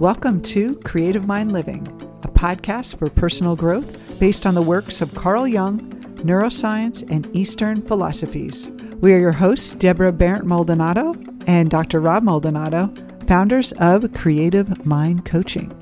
Welcome 0.00 0.42
to 0.42 0.74
Creative 0.80 1.24
Mind 1.24 1.52
Living, 1.52 1.86
a 2.24 2.28
podcast 2.28 2.98
for 2.98 3.08
personal 3.08 3.54
growth 3.54 4.18
based 4.18 4.44
on 4.44 4.56
the 4.56 4.60
works 4.60 5.00
of 5.00 5.14
Carl 5.14 5.46
Jung, 5.46 5.78
neuroscience, 6.16 7.08
and 7.12 7.28
Eastern 7.34 7.80
philosophies. 7.80 8.72
We 8.98 9.12
are 9.14 9.20
your 9.20 9.32
hosts, 9.32 9.72
Deborah 9.72 10.10
Barrett 10.10 10.44
Maldonado 10.44 11.14
and 11.46 11.70
Dr. 11.70 12.00
Rob 12.00 12.24
Maldonado, 12.24 12.92
founders 13.28 13.70
of 13.78 14.12
Creative 14.12 14.84
Mind 14.84 15.24
Coaching. 15.24 15.72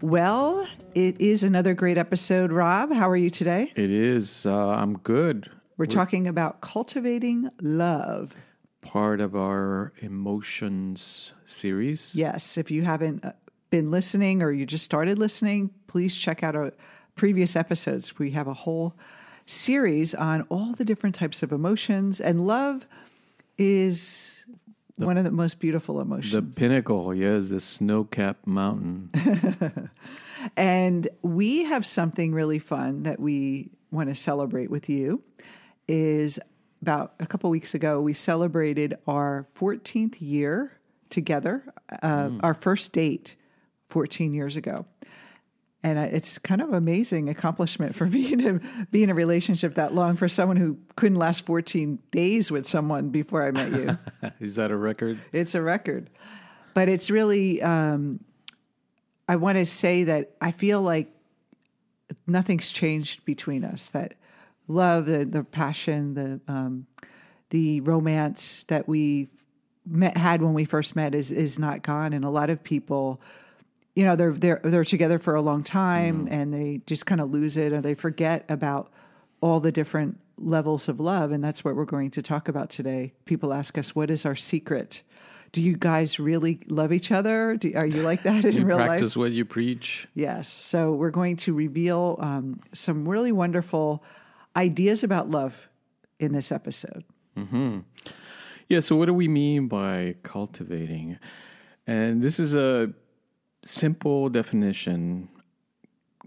Well, 0.00 0.64
it 0.94 1.20
is 1.20 1.42
another 1.42 1.74
great 1.74 1.98
episode, 1.98 2.52
Rob. 2.52 2.92
How 2.92 3.10
are 3.10 3.16
you 3.16 3.30
today? 3.30 3.72
It 3.74 3.90
is. 3.90 4.46
Uh, 4.46 4.68
I'm 4.68 4.98
good. 4.98 5.50
We're, 5.76 5.86
talking 5.86 6.28
about 6.28 6.60
cultivating 6.60 7.50
love. 7.60 8.32
Part 8.86 9.20
of 9.20 9.34
our 9.34 9.92
emotions 9.98 11.32
series. 11.44 12.14
Yes, 12.14 12.56
if 12.56 12.70
you 12.70 12.82
haven't 12.82 13.24
uh, 13.24 13.32
been 13.70 13.90
listening 13.90 14.42
or 14.42 14.52
you 14.52 14.66
just 14.66 14.84
started 14.84 15.18
listening, 15.18 15.70
please 15.86 16.14
check 16.14 16.42
out 16.42 16.54
our 16.54 16.72
previous 17.14 17.56
episodes. 17.56 18.18
We 18.18 18.30
have 18.32 18.48
a 18.48 18.54
whole 18.54 18.94
series 19.44 20.14
on 20.14 20.42
all 20.48 20.72
the 20.72 20.84
different 20.84 21.14
types 21.14 21.42
of 21.42 21.52
emotions, 21.52 22.20
and 22.20 22.46
love 22.46 22.86
is 23.58 24.44
one 24.96 25.18
of 25.18 25.24
the 25.24 25.30
most 25.30 25.60
beautiful 25.60 26.00
emotions. 26.00 26.32
The 26.32 26.42
pinnacle, 26.42 27.14
yes, 27.14 27.48
the 27.48 27.60
snow 27.60 28.04
capped 28.04 28.46
mountain. 28.46 29.10
And 30.56 31.08
we 31.22 31.64
have 31.64 31.86
something 31.86 32.32
really 32.32 32.58
fun 32.58 33.04
that 33.04 33.18
we 33.18 33.70
want 33.90 34.08
to 34.10 34.14
celebrate 34.14 34.70
with 34.70 34.88
you. 34.88 35.22
Is 35.88 36.38
about 36.86 37.14
a 37.18 37.26
couple 37.26 37.50
weeks 37.50 37.74
ago 37.74 38.00
we 38.00 38.12
celebrated 38.12 38.96
our 39.08 39.44
14th 39.58 40.18
year 40.20 40.70
together, 41.10 41.64
uh, 42.00 42.30
our 42.44 42.54
first 42.54 42.92
date 42.92 43.34
14 43.88 44.32
years 44.32 44.54
ago. 44.54 44.86
And 45.82 45.98
it's 45.98 46.38
kind 46.38 46.60
of 46.60 46.72
amazing 46.72 47.28
accomplishment 47.28 47.96
for 47.96 48.06
me 48.16 48.36
to 48.36 48.60
be 48.92 49.02
in 49.02 49.10
a 49.10 49.14
relationship 49.14 49.74
that 49.74 49.96
long 49.96 50.14
for 50.14 50.28
someone 50.28 50.56
who 50.56 50.78
couldn't 50.94 51.18
last 51.18 51.44
14 51.44 51.98
days 52.12 52.52
with 52.52 52.68
someone 52.68 53.08
before 53.08 53.44
I 53.44 53.50
met 53.50 53.72
you. 53.72 53.98
is 54.40 54.54
that 54.54 54.70
a 54.70 54.76
record? 54.76 55.18
It's 55.32 55.56
a 55.56 55.62
record. 55.62 56.08
But 56.72 56.88
it's 56.88 57.10
really, 57.10 57.60
um, 57.62 58.20
I 59.28 59.34
want 59.34 59.58
to 59.58 59.66
say 59.66 60.04
that 60.04 60.36
I 60.40 60.52
feel 60.52 60.82
like 60.82 61.12
nothing's 62.28 62.70
changed 62.70 63.24
between 63.24 63.64
us. 63.64 63.90
That 63.90 64.14
love, 64.68 65.06
the, 65.06 65.24
the 65.24 65.44
passion, 65.44 66.14
the 66.14 66.40
um, 66.52 66.86
the 67.50 67.80
romance 67.80 68.64
that 68.64 68.88
we 68.88 69.28
met, 69.86 70.16
had 70.16 70.42
when 70.42 70.54
we 70.54 70.64
first 70.64 70.96
met 70.96 71.14
is 71.14 71.30
is 71.30 71.58
not 71.58 71.82
gone. 71.82 72.12
And 72.12 72.24
a 72.24 72.30
lot 72.30 72.50
of 72.50 72.62
people, 72.62 73.20
you 73.94 74.04
know, 74.04 74.16
they're 74.16 74.32
they're 74.32 74.60
they're 74.64 74.84
together 74.84 75.18
for 75.18 75.34
a 75.34 75.42
long 75.42 75.62
time, 75.62 76.28
and 76.30 76.52
they 76.52 76.80
just 76.86 77.06
kind 77.06 77.20
of 77.20 77.30
lose 77.30 77.56
it, 77.56 77.72
or 77.72 77.80
they 77.80 77.94
forget 77.94 78.44
about 78.48 78.90
all 79.40 79.60
the 79.60 79.72
different 79.72 80.18
levels 80.38 80.88
of 80.88 81.00
love. 81.00 81.32
And 81.32 81.42
that's 81.42 81.64
what 81.64 81.76
we're 81.76 81.84
going 81.84 82.10
to 82.12 82.22
talk 82.22 82.48
about 82.48 82.70
today. 82.70 83.12
People 83.24 83.52
ask 83.52 83.78
us, 83.78 83.94
"What 83.94 84.10
is 84.10 84.26
our 84.26 84.36
secret?" 84.36 85.02
do 85.52 85.62
you 85.62 85.74
guys 85.74 86.18
really 86.18 86.60
love 86.66 86.92
each 86.92 87.10
other? 87.10 87.56
Do, 87.56 87.72
are 87.74 87.86
you 87.86 88.02
like 88.02 88.24
that 88.24 88.44
in 88.44 88.54
you 88.54 88.64
real 88.66 88.76
life? 88.76 88.88
practice 88.88 89.16
what 89.16 89.32
you 89.32 89.46
preach. 89.46 90.06
Yes. 90.14 90.52
So 90.52 90.92
we're 90.92 91.10
going 91.10 91.36
to 91.38 91.54
reveal 91.54 92.18
um, 92.20 92.60
some 92.74 93.08
really 93.08 93.32
wonderful 93.32 94.02
ideas 94.56 95.04
about 95.04 95.30
love 95.30 95.68
in 96.18 96.32
this 96.32 96.50
episode. 96.50 97.04
Mm-hmm. 97.36 97.80
Yeah, 98.68 98.80
so 98.80 98.96
what 98.96 99.06
do 99.06 99.14
we 99.14 99.28
mean 99.28 99.68
by 99.68 100.16
cultivating? 100.22 101.18
And 101.86 102.22
this 102.22 102.40
is 102.40 102.54
a 102.54 102.92
simple 103.62 104.28
definition 104.28 105.28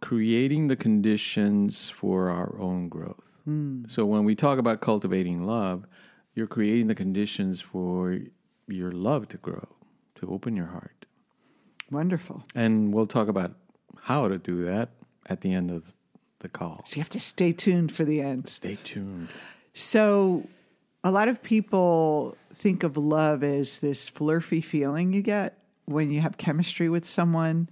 creating 0.02 0.68
the 0.68 0.76
conditions 0.76 1.90
for 1.90 2.30
our 2.30 2.58
own 2.60 2.88
growth. 2.88 3.32
Hmm. 3.44 3.84
So 3.88 4.06
when 4.06 4.24
we 4.24 4.36
talk 4.36 4.58
about 4.58 4.80
cultivating 4.80 5.46
love, 5.46 5.86
you're 6.36 6.48
creating 6.48 6.88
the 6.88 6.96
conditions 6.96 7.60
for 7.60 8.20
your 8.68 8.92
love 8.92 9.28
to 9.30 9.38
grow, 9.38 9.68
to 10.16 10.32
open 10.32 10.56
your 10.56 10.68
heart. 10.68 11.06
Wonderful. 11.92 12.44
And 12.56 12.94
we'll 12.94 13.08
talk 13.08 13.28
about 13.28 13.56
how 14.04 14.28
to 14.28 14.38
do 14.38 14.64
that 14.66 14.92
at 15.26 15.42
the 15.42 15.54
end 15.54 15.72
of 15.72 15.92
the 16.40 16.50
call. 16.50 16.82
So 16.86 16.96
you 16.96 17.02
have 17.02 17.10
to 17.10 17.20
stay 17.20 17.52
tuned 17.52 17.96
for 17.96 18.04
the 18.04 18.22
end. 18.22 18.50
Stay 18.50 18.78
tuned. 18.84 19.30
So 19.74 20.48
a 21.04 21.12
lot 21.12 21.28
of 21.28 21.42
people 21.42 22.38
think 22.54 22.84
of 22.84 22.98
love 22.98 23.44
as 23.44 23.80
this 23.80 24.10
flirty 24.10 24.62
feeling 24.62 25.14
you 25.14 25.22
get 25.22 25.58
when 25.86 26.12
you 26.12 26.22
have 26.22 26.38
chemistry 26.38 26.90
with 26.90 27.08
someone, 27.08 27.70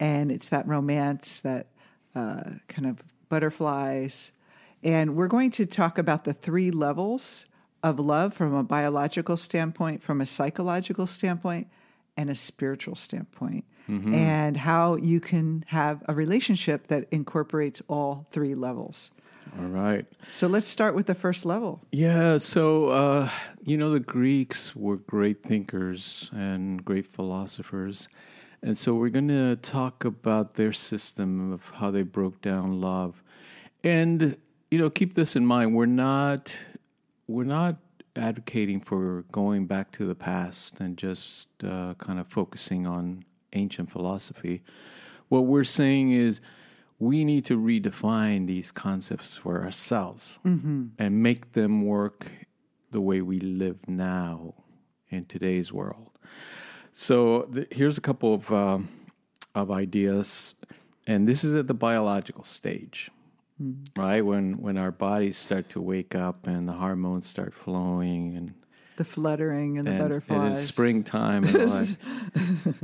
and 0.00 0.32
it's 0.32 0.48
that 0.48 0.66
romance, 0.66 1.42
that 1.42 1.68
uh, 2.14 2.42
kind 2.68 2.86
of 2.86 3.02
butterflies. 3.28 4.32
And 4.82 5.14
we're 5.14 5.28
going 5.28 5.52
to 5.52 5.66
talk 5.66 5.96
about 5.96 6.24
the 6.24 6.32
three 6.32 6.70
levels 6.70 7.46
of 7.82 7.98
love 7.98 8.34
from 8.34 8.54
a 8.54 8.64
biological 8.64 9.36
standpoint, 9.36 10.02
from 10.02 10.20
a 10.20 10.26
psychological 10.26 11.06
standpoint, 11.06 11.68
and 12.16 12.30
a 12.30 12.34
spiritual 12.34 12.96
standpoint, 12.96 13.64
and 13.88 14.56
how 14.56 14.96
you 14.96 15.20
can 15.20 15.64
have 15.68 16.02
a 16.08 16.14
relationship 16.14 16.86
that 16.86 17.06
incorporates 17.10 17.82
all 17.88 18.26
three 18.30 18.54
levels. 18.54 19.10
All 19.58 19.66
right. 19.66 20.06
So 20.30 20.46
let's 20.46 20.66
start 20.66 20.94
with 20.94 21.06
the 21.06 21.14
first 21.14 21.44
level. 21.44 21.82
Yeah, 21.90 22.38
so, 22.38 22.88
uh, 22.88 23.28
you 23.64 23.76
know, 23.76 23.90
the 23.90 24.00
Greeks 24.00 24.74
were 24.74 24.96
great 24.96 25.42
thinkers 25.42 26.30
and 26.32 26.82
great 26.84 27.06
philosophers. 27.06 28.08
And 28.62 28.78
so 28.78 28.94
we're 28.94 29.10
going 29.10 29.28
to 29.28 29.56
talk 29.56 30.04
about 30.04 30.54
their 30.54 30.72
system 30.72 31.52
of 31.52 31.62
how 31.74 31.90
they 31.90 32.02
broke 32.02 32.40
down 32.40 32.80
love. 32.80 33.22
And, 33.84 34.36
you 34.70 34.78
know, 34.78 34.88
keep 34.88 35.14
this 35.14 35.36
in 35.36 35.44
mind. 35.44 35.74
We're 35.74 35.86
not 35.86 36.54
we're 37.26 37.44
not 37.44 37.76
advocating 38.16 38.80
for 38.80 39.24
going 39.32 39.66
back 39.66 39.90
to 39.92 40.06
the 40.06 40.14
past 40.14 40.80
and 40.80 40.96
just 40.96 41.48
uh, 41.64 41.94
kind 41.94 42.18
of 42.18 42.28
focusing 42.28 42.86
on 42.86 43.24
ancient 43.52 43.90
philosophy. 43.90 44.62
What 45.28 45.46
we're 45.46 45.64
saying 45.64 46.10
is 46.12 46.40
we 46.98 47.24
need 47.24 47.44
to 47.46 47.58
redefine 47.58 48.46
these 48.46 48.70
concepts 48.70 49.36
for 49.36 49.62
ourselves 49.62 50.38
and 50.44 51.22
make 51.22 51.52
them 51.52 51.84
work 51.84 52.30
the 52.90 53.00
way 53.00 53.20
we 53.22 53.40
live 53.40 53.78
now 53.88 54.54
in 55.08 55.24
today's 55.24 55.72
world. 55.72 56.10
So 56.92 57.42
th- 57.54 57.68
here's 57.70 57.96
a 57.98 58.02
couple 58.02 58.34
of 58.34 58.52
um, 58.52 58.88
of 59.54 59.70
ideas, 59.70 60.54
and 61.06 61.26
this 61.26 61.42
is 61.44 61.54
at 61.54 61.66
the 61.66 61.74
biological 61.74 62.44
stage, 62.44 63.10
right? 63.96 64.20
When 64.20 64.60
when 64.60 64.76
our 64.76 64.90
bodies 64.92 65.38
start 65.38 65.70
to 65.70 65.80
wake 65.80 66.14
up 66.14 66.46
and 66.46 66.68
the 66.68 66.74
hormones 66.74 67.26
start 67.26 67.54
flowing, 67.54 68.36
and 68.36 68.52
The 68.96 69.04
fluttering 69.04 69.78
and 69.78 69.86
the 69.86 69.92
and, 69.92 70.00
and 70.02 70.08
butterflies. 70.10 70.54
it's 70.54 70.64
springtime. 70.64 71.44
And 71.44 71.56
all 71.56 71.68
that. 71.68 71.96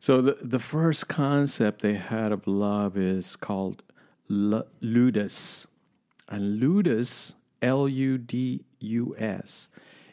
so 0.00 0.20
the 0.20 0.38
the 0.40 0.58
first 0.58 1.08
concept 1.08 1.82
they 1.82 1.94
had 1.94 2.32
of 2.32 2.46
love 2.46 2.96
is 2.96 3.36
called 3.36 3.82
l- 4.30 4.66
ludus, 4.80 5.66
and 6.28 6.60
ludus, 6.60 7.32
L 7.62 7.88
U 7.88 8.18
D 8.18 8.64
U 8.80 9.14
S, 9.18 9.68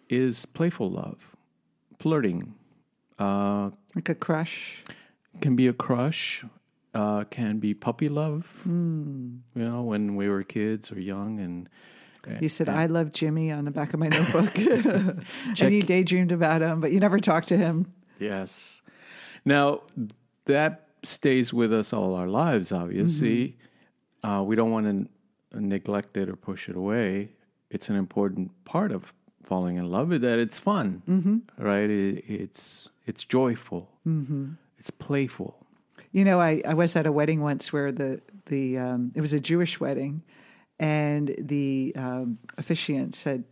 is 0.09 0.45
playful 0.45 0.89
love, 0.91 1.35
flirting. 1.99 2.55
Uh, 3.17 3.69
like 3.95 4.09
a 4.09 4.15
crush. 4.15 4.83
can 5.39 5.55
be 5.55 5.67
a 5.67 5.73
crush, 5.73 6.43
uh, 6.93 7.23
can 7.25 7.59
be 7.59 7.73
puppy 7.73 8.09
love. 8.09 8.59
Hmm. 8.63 9.37
You 9.55 9.63
know, 9.63 9.83
when 9.83 10.15
we 10.15 10.27
were 10.27 10.43
kids 10.43 10.91
or 10.91 10.99
young, 10.99 11.39
and 11.39 11.69
You 12.41 12.49
said, 12.49 12.67
I 12.69 12.87
love 12.87 13.11
Jimmy 13.13 13.51
on 13.51 13.63
the 13.65 13.71
back 13.71 13.93
of 13.93 13.99
my 13.99 14.07
notebook. 14.07 14.57
and 14.57 15.73
you 15.73 15.81
daydreamed 15.83 16.31
about 16.31 16.61
him, 16.61 16.81
but 16.81 16.91
you 16.91 16.99
never 16.99 17.19
talked 17.19 17.47
to 17.49 17.57
him. 17.57 17.93
yes. 18.19 18.81
Now 19.45 19.81
that 20.45 20.85
stays 21.05 21.53
with 21.53 21.73
us 21.73 21.93
all 21.93 22.15
our 22.15 22.27
lives. 22.27 22.71
Obviously, 22.71 23.57
uh, 24.23 24.43
we 24.45 24.55
don't 24.55 24.71
want 24.71 25.09
to 25.51 25.59
neglect 25.59 26.17
it 26.17 26.29
or 26.29 26.35
push 26.35 26.69
it 26.69 26.75
away. 26.75 27.29
It's 27.69 27.89
an 27.89 27.95
important 27.95 28.51
part 28.65 28.91
of 28.91 29.13
falling 29.43 29.77
in 29.77 29.89
love. 29.89 30.11
Is 30.11 30.21
that 30.21 30.39
it's 30.39 30.59
fun, 30.59 31.03
mm-hmm. 31.07 31.63
right? 31.63 31.89
It, 31.89 32.23
it's 32.27 32.89
it's 33.05 33.23
joyful. 33.23 33.89
Mm-hmm. 34.07 34.53
It's 34.77 34.89
playful. 34.89 35.57
You 36.11 36.23
know, 36.23 36.39
I, 36.39 36.61
I 36.65 36.73
was 36.73 36.95
at 36.95 37.05
a 37.05 37.11
wedding 37.11 37.41
once 37.41 37.73
where 37.73 37.91
the, 37.91 38.21
the 38.45 38.77
um, 38.77 39.11
it 39.15 39.21
was 39.21 39.33
a 39.33 39.39
Jewish 39.39 39.79
wedding, 39.79 40.21
and 40.79 41.35
the 41.37 41.93
um, 41.97 42.37
officiant 42.57 43.15
said, 43.15 43.43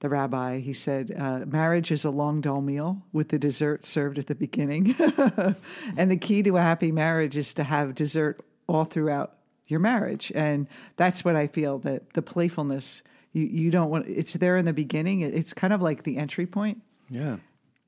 the 0.00 0.08
rabbi, 0.08 0.60
he 0.60 0.72
said, 0.72 1.14
uh, 1.16 1.40
marriage 1.46 1.90
is 1.90 2.04
a 2.04 2.10
long, 2.10 2.40
dull 2.40 2.60
meal 2.60 3.02
with 3.12 3.28
the 3.28 3.38
dessert 3.38 3.84
served 3.84 4.18
at 4.18 4.26
the 4.26 4.34
beginning. 4.34 4.94
and 5.96 6.10
the 6.10 6.16
key 6.16 6.42
to 6.44 6.56
a 6.56 6.60
happy 6.60 6.92
marriage 6.92 7.36
is 7.36 7.54
to 7.54 7.64
have 7.64 7.94
dessert 7.94 8.40
all 8.68 8.84
throughout 8.84 9.36
your 9.66 9.80
marriage. 9.80 10.30
And 10.34 10.68
that's 10.96 11.24
what 11.24 11.36
I 11.36 11.48
feel 11.48 11.78
that 11.80 12.12
the 12.12 12.22
playfulness, 12.22 13.02
you, 13.32 13.44
you 13.44 13.70
don't 13.70 13.90
want, 13.90 14.06
it's 14.06 14.34
there 14.34 14.56
in 14.56 14.64
the 14.64 14.72
beginning. 14.72 15.22
It's 15.22 15.52
kind 15.52 15.72
of 15.72 15.82
like 15.82 16.04
the 16.04 16.16
entry 16.16 16.46
point. 16.46 16.80
Yeah. 17.10 17.36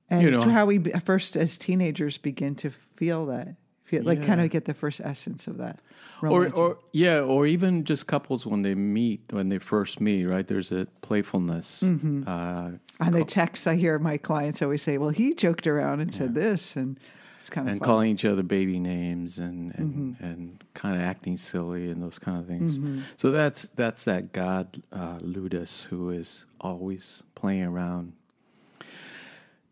And 0.09 0.23
You 0.23 0.35
it's 0.35 0.43
how 0.43 0.67
we 0.67 0.79
first, 1.05 1.37
as 1.37 1.57
teenagers, 1.57 2.19
begin 2.19 2.57
to 2.57 2.73
feel 2.97 3.27
that, 3.27 3.55
feel, 3.91 4.03
like 4.05 4.23
kind 4.25 4.41
of 4.41 4.51
get 4.51 4.65
the 4.65 4.75
first 4.75 5.01
essence 5.03 5.47
of 5.47 5.57
that. 5.59 5.81
or 6.23 6.49
or 6.55 6.79
yeah, 6.93 7.19
or 7.21 7.47
even 7.47 7.85
just 7.85 8.07
couples 8.07 8.47
when 8.47 8.63
they 8.63 8.75
meet 8.75 9.21
when 9.31 9.49
they 9.49 9.59
first 9.59 10.01
meet, 10.01 10.25
right? 10.25 10.47
There's 10.47 10.73
a 10.73 10.87
playfulness. 11.03 11.83
Mm-hmm. 11.83 12.23
Uh, 12.27 12.71
on 13.05 13.13
the 13.13 13.25
texts, 13.25 13.67
I 13.67 13.77
hear 13.77 13.99
my 13.99 14.17
clients 14.19 14.63
always 14.63 14.83
say, 14.83 14.99
"Well, 14.99 15.11
he 15.11 15.35
joked 15.35 15.67
around 15.67 16.01
and 16.01 16.15
said 16.15 16.35
this," 16.35 16.77
and 16.77 16.99
it's 17.41 17.51
kind 17.51 17.67
of 17.67 17.73
and 17.73 17.81
fun. 17.81 17.87
calling 17.87 18.11
each 18.13 18.25
other 18.25 18.43
baby 18.43 18.79
names 18.79 19.39
and 19.39 19.75
and, 19.79 19.95
Mm-hmm. 19.95 20.25
and 20.25 20.65
kind 20.75 20.95
of 20.95 21.01
acting 21.03 21.39
silly 21.39 21.91
and 21.91 22.03
those 22.03 22.19
kind 22.19 22.39
of 22.39 22.47
things. 22.47 22.79
So 23.17 23.31
that's 23.31 23.69
that's 23.77 24.05
that 24.05 24.33
god 24.33 24.83
uh, 24.93 25.19
Ludus 25.23 25.85
who 25.91 26.11
is 26.11 26.45
always 26.61 27.23
playing 27.35 27.65
around. 27.65 28.13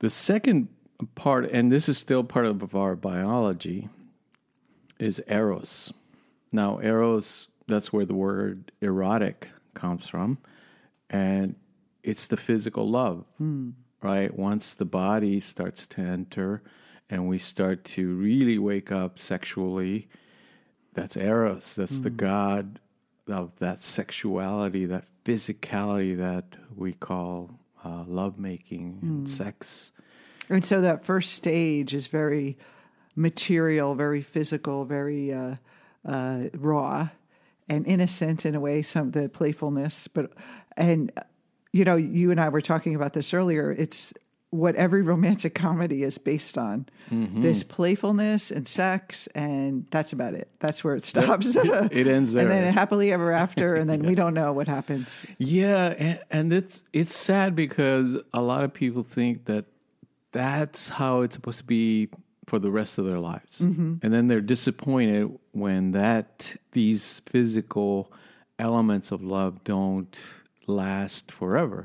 The 0.00 0.11
second 0.11 0.69
part, 1.14 1.50
and 1.50 1.71
this 1.73 1.88
is 1.88 1.99
still 1.99 2.25
part 2.25 2.47
of 2.47 2.75
our 2.75 2.94
biology, 2.97 3.88
is 4.99 5.23
eros. 5.29 5.93
Now, 6.53 6.81
eros 6.81 7.49
that's 7.67 7.93
where 7.93 8.06
the 8.06 8.15
word 8.15 8.73
erotic 8.81 9.49
comes 9.75 10.09
from, 10.09 10.39
and 11.11 11.55
it's 12.03 12.27
the 12.27 12.37
physical 12.37 12.89
love 12.89 13.25
hmm. 13.37 13.71
right? 14.03 14.37
Once 14.37 14.75
the 14.75 14.85
body 14.85 15.41
starts 15.41 15.87
to 15.87 16.00
enter 16.00 16.62
and 17.11 17.29
we 17.29 17.39
start 17.39 17.85
to 17.85 18.15
really 18.17 18.59
wake 18.59 18.93
up 18.93 19.19
sexually, 19.19 20.09
that's 20.95 21.17
Eros. 21.17 21.75
That's 21.75 22.00
the 22.00 22.11
hmm. 22.11 22.17
god 22.17 22.81
of 23.29 23.53
that 23.59 23.83
sexuality, 23.83 24.87
that 24.87 25.05
physicality 25.25 26.17
that 26.17 26.56
we 26.75 26.93
call 26.95 27.59
uh, 27.85 28.05
lovemaking 28.06 28.99
and 29.03 29.21
hmm. 29.21 29.27
sex. 29.27 29.93
And 30.49 30.65
so 30.65 30.81
that 30.81 31.05
first 31.05 31.33
stage 31.33 31.95
is 31.95 32.06
very 32.06 32.56
material, 33.19 33.94
very 33.94 34.23
physical, 34.23 34.85
very 34.85 35.32
uh, 35.32 35.56
uh, 36.06 36.44
raw 36.55 37.09
and 37.69 37.87
innocent 37.87 38.47
in 38.47 38.55
a 38.55 38.61
way. 38.61 38.81
Some 38.82 39.11
the 39.11 39.29
playfulness, 39.29 40.09
but 40.09 40.32
and 40.76 41.12
you 41.73 41.85
know, 41.85 41.97
you 41.97 42.31
and 42.31 42.41
I 42.41 42.49
were 42.49 42.62
talking 42.62 42.94
about 42.94 43.12
this 43.12 43.35
earlier. 43.35 43.70
It's 43.73 44.15
what 44.50 44.75
every 44.76 45.03
romantic 45.03 45.55
comedy 45.55 46.03
is 46.03 46.17
based 46.17 46.56
on 46.56 46.87
this 47.11 47.62
playfulness 47.62 48.50
and 48.50 48.67
sex, 48.67 49.26
and 49.35 49.87
that's 49.91 50.14
about 50.14 50.32
it. 50.32 50.49
That's 50.61 50.82
where 50.82 50.94
it 50.94 51.05
stops. 51.05 51.55
It 51.56 52.06
ends 52.06 52.32
there. 52.32 52.44
and 52.44 52.50
then 52.50 52.73
happily 52.73 53.12
ever 53.12 53.31
after, 53.32 53.75
and 53.75 53.91
then 53.91 54.03
we 54.06 54.14
don't 54.14 54.32
know 54.32 54.55
what 54.55 54.67
happens. 54.67 55.25
Yeah, 55.37 55.94
and, 55.99 56.21
and 56.31 56.53
it's 56.53 56.82
it's 56.94 57.14
sad 57.14 57.55
because 57.55 58.17
a 58.32 58.41
lot 58.41 58.64
of 58.64 58.73
people 58.73 59.03
think 59.03 59.44
that 59.47 59.67
that's 60.32 60.88
how 60.88 61.23
it's 61.23 61.35
supposed 61.35 61.59
to 61.59 61.64
be 61.64 62.09
for 62.49 62.59
the 62.59 62.71
rest 62.81 62.99
of 62.99 63.05
their 63.05 63.21
lives, 63.33 63.55
and 64.03 64.11
then 64.15 64.25
they're 64.29 64.49
disappointed 64.56 65.25
when 65.53 65.93
that 65.93 66.29
these 66.73 67.03
physical 67.33 68.11
elements 68.59 69.09
of 69.15 69.21
love 69.23 69.53
don't 69.65 70.15
last 70.67 71.25
forever. 71.41 71.81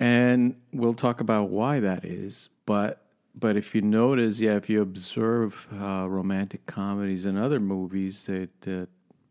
And 0.00 0.40
we'll 0.72 0.94
talk 1.06 1.20
about 1.20 1.44
why 1.50 1.80
that 1.80 2.04
is, 2.04 2.48
but. 2.66 2.92
But 3.40 3.56
if 3.56 3.72
you 3.72 3.82
notice, 3.82 4.40
yeah, 4.40 4.56
if 4.56 4.68
you 4.68 4.82
observe 4.82 5.68
uh, 5.72 6.06
romantic 6.08 6.62
comedies 6.66 7.24
and 7.24 7.38
other 7.38 7.60
movies, 7.60 8.24
that 8.24 8.50
uh, 8.66 8.86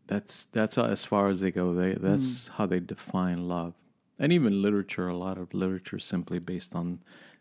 that's 0.06 0.34
that's 0.56 0.78
as 0.78 1.04
far 1.04 1.28
as 1.28 1.38
they 1.42 1.50
go. 1.50 1.74
They 1.74 1.92
that's 1.92 2.48
how 2.56 2.64
they 2.72 2.80
define 2.80 3.40
love, 3.56 3.74
and 4.18 4.32
even 4.32 4.62
literature. 4.62 5.08
A 5.08 5.16
lot 5.26 5.36
of 5.36 5.52
literature 5.52 5.98
is 5.98 6.04
simply 6.04 6.38
based 6.38 6.74
on 6.74 7.00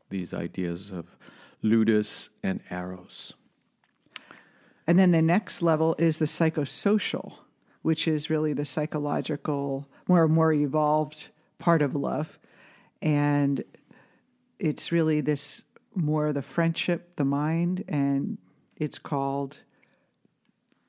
these 0.09 0.33
ideas 0.33 0.91
of 0.91 1.05
ludus 1.61 2.29
and 2.43 2.61
eros. 2.69 3.33
And 4.85 4.97
then 4.97 5.11
the 5.11 5.21
next 5.21 5.61
level 5.61 5.95
is 5.99 6.17
the 6.17 6.25
psychosocial, 6.25 7.33
which 7.81 8.07
is 8.07 8.29
really 8.29 8.53
the 8.53 8.65
psychological, 8.65 9.87
more 10.07 10.23
and 10.23 10.33
more 10.33 10.53
evolved 10.53 11.29
part 11.59 11.81
of 11.81 11.93
love. 11.93 12.39
And 13.01 13.63
it's 14.59 14.91
really 14.91 15.21
this 15.21 15.63
more 15.93 16.31
the 16.31 16.41
friendship, 16.41 17.15
the 17.15 17.25
mind, 17.25 17.83
and 17.87 18.37
it's 18.77 18.99
called 18.99 19.57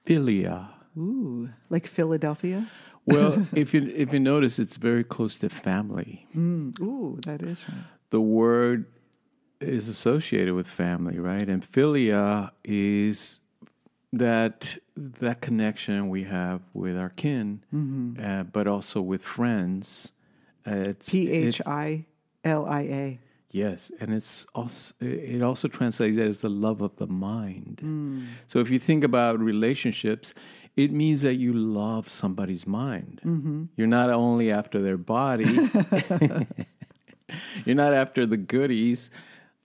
Philia. 0.06 0.68
ooh, 0.96 1.50
like 1.70 1.86
Philadelphia. 1.86 2.66
Well, 3.06 3.46
if 3.54 3.74
you 3.74 3.92
if 3.96 4.12
you 4.12 4.20
notice, 4.20 4.58
it's 4.58 4.76
very 4.76 5.02
close 5.02 5.36
to 5.38 5.48
family. 5.48 6.26
Mm, 6.36 6.78
ooh, 6.80 7.18
that 7.24 7.42
is 7.42 7.64
right. 7.68 7.84
The 8.10 8.20
word 8.20 8.86
is 9.60 9.88
associated 9.88 10.54
with 10.54 10.66
family, 10.66 11.18
right? 11.18 11.48
And 11.48 11.62
philia 11.62 12.50
is 12.64 13.40
that 14.12 14.78
that 14.96 15.40
connection 15.40 16.08
we 16.08 16.24
have 16.24 16.62
with 16.72 16.96
our 16.96 17.10
kin, 17.10 17.62
uh, 18.22 18.42
but 18.44 18.66
also 18.66 19.00
with 19.00 19.22
friends. 19.22 20.12
Uh, 20.66 20.92
P 21.06 21.30
H 21.30 21.60
I 21.66 22.04
L 22.44 22.66
I 22.66 22.80
A. 22.82 23.18
Yes, 23.50 23.90
and 24.00 24.12
it's 24.12 24.46
also 24.54 24.94
it 25.00 25.42
also 25.42 25.68
translates 25.68 26.18
as 26.18 26.40
the 26.42 26.50
love 26.50 26.82
of 26.82 26.94
the 26.96 27.06
mind. 27.06 27.80
So 28.46 28.58
if 28.60 28.70
you 28.70 28.78
think 28.78 29.04
about 29.04 29.40
relationships, 29.40 30.34
it 30.76 30.92
means 30.92 31.22
that 31.22 31.34
you 31.34 31.52
love 31.54 32.10
somebody's 32.10 32.66
mind. 32.66 33.20
You're 33.76 33.86
not 33.86 34.10
only 34.10 34.50
after 34.52 34.80
their 34.82 34.98
body, 34.98 35.44
you're 37.64 37.74
not 37.74 37.94
after 37.94 38.26
the 38.26 38.36
goodies. 38.36 39.10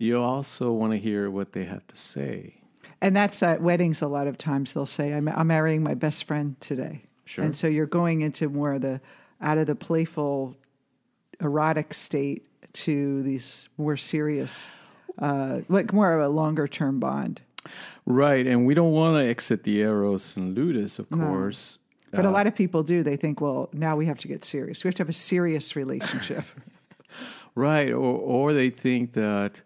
You 0.03 0.21
also 0.21 0.73
want 0.73 0.91
to 0.91 1.00
hear 1.00 1.31
what 1.31 1.53
they 1.53 1.63
have 1.63 1.88
to 1.88 1.95
say. 1.95 2.55
And 3.00 3.15
that's 3.15 3.41
at 3.41 3.61
weddings. 3.61 4.01
A 4.01 4.07
lot 4.07 4.27
of 4.27 4.38
times 4.38 4.73
they'll 4.73 4.85
say, 4.85 5.13
"I'm, 5.13 5.29
I'm 5.29 5.47
marrying 5.47 5.81
my 5.81 5.94
best 5.94 6.25
friend 6.25 6.59
today." 6.59 7.03
Sure. 7.23 7.45
And 7.45 7.55
so 7.55 7.67
you're 7.67 7.85
going 7.85 8.19
into 8.19 8.50
more 8.50 8.73
of 8.73 8.81
the 8.81 9.00
out 9.39 9.57
of 9.57 9.65
the 9.65 9.75
playful, 9.75 10.57
erotic 11.39 11.94
state 11.94 12.45
to 12.73 13.23
these 13.23 13.69
more 13.77 13.95
serious, 13.95 14.67
uh, 15.19 15.61
like 15.69 15.94
more 15.94 16.19
of 16.19 16.25
a 16.25 16.27
longer 16.27 16.67
term 16.67 17.00
bond. 17.00 17.39
Right, 18.05 18.45
and 18.45 18.65
we 18.65 18.73
don't 18.73 18.91
want 18.91 19.15
to 19.15 19.25
exit 19.25 19.63
the 19.63 19.79
eros 19.79 20.35
and 20.35 20.53
ludus, 20.53 21.00
of 21.00 21.09
course. 21.09 21.79
But 22.11 22.25
a 22.25 22.29
lot 22.29 22.45
of 22.45 22.53
people 22.53 22.83
do. 22.83 23.03
They 23.03 23.15
think, 23.15 23.39
well, 23.39 23.69
now 23.71 23.95
we 23.95 24.05
have 24.07 24.17
to 24.19 24.27
get 24.27 24.44
serious. 24.44 24.83
We 24.83 24.89
have 24.89 24.95
to 24.95 25.01
have 25.03 25.09
a 25.09 25.13
serious 25.13 25.77
relationship. 25.77 26.44
Right, 27.55 27.91
or 27.91 28.17
or 28.17 28.51
they 28.51 28.71
think 28.71 29.13
that 29.13 29.62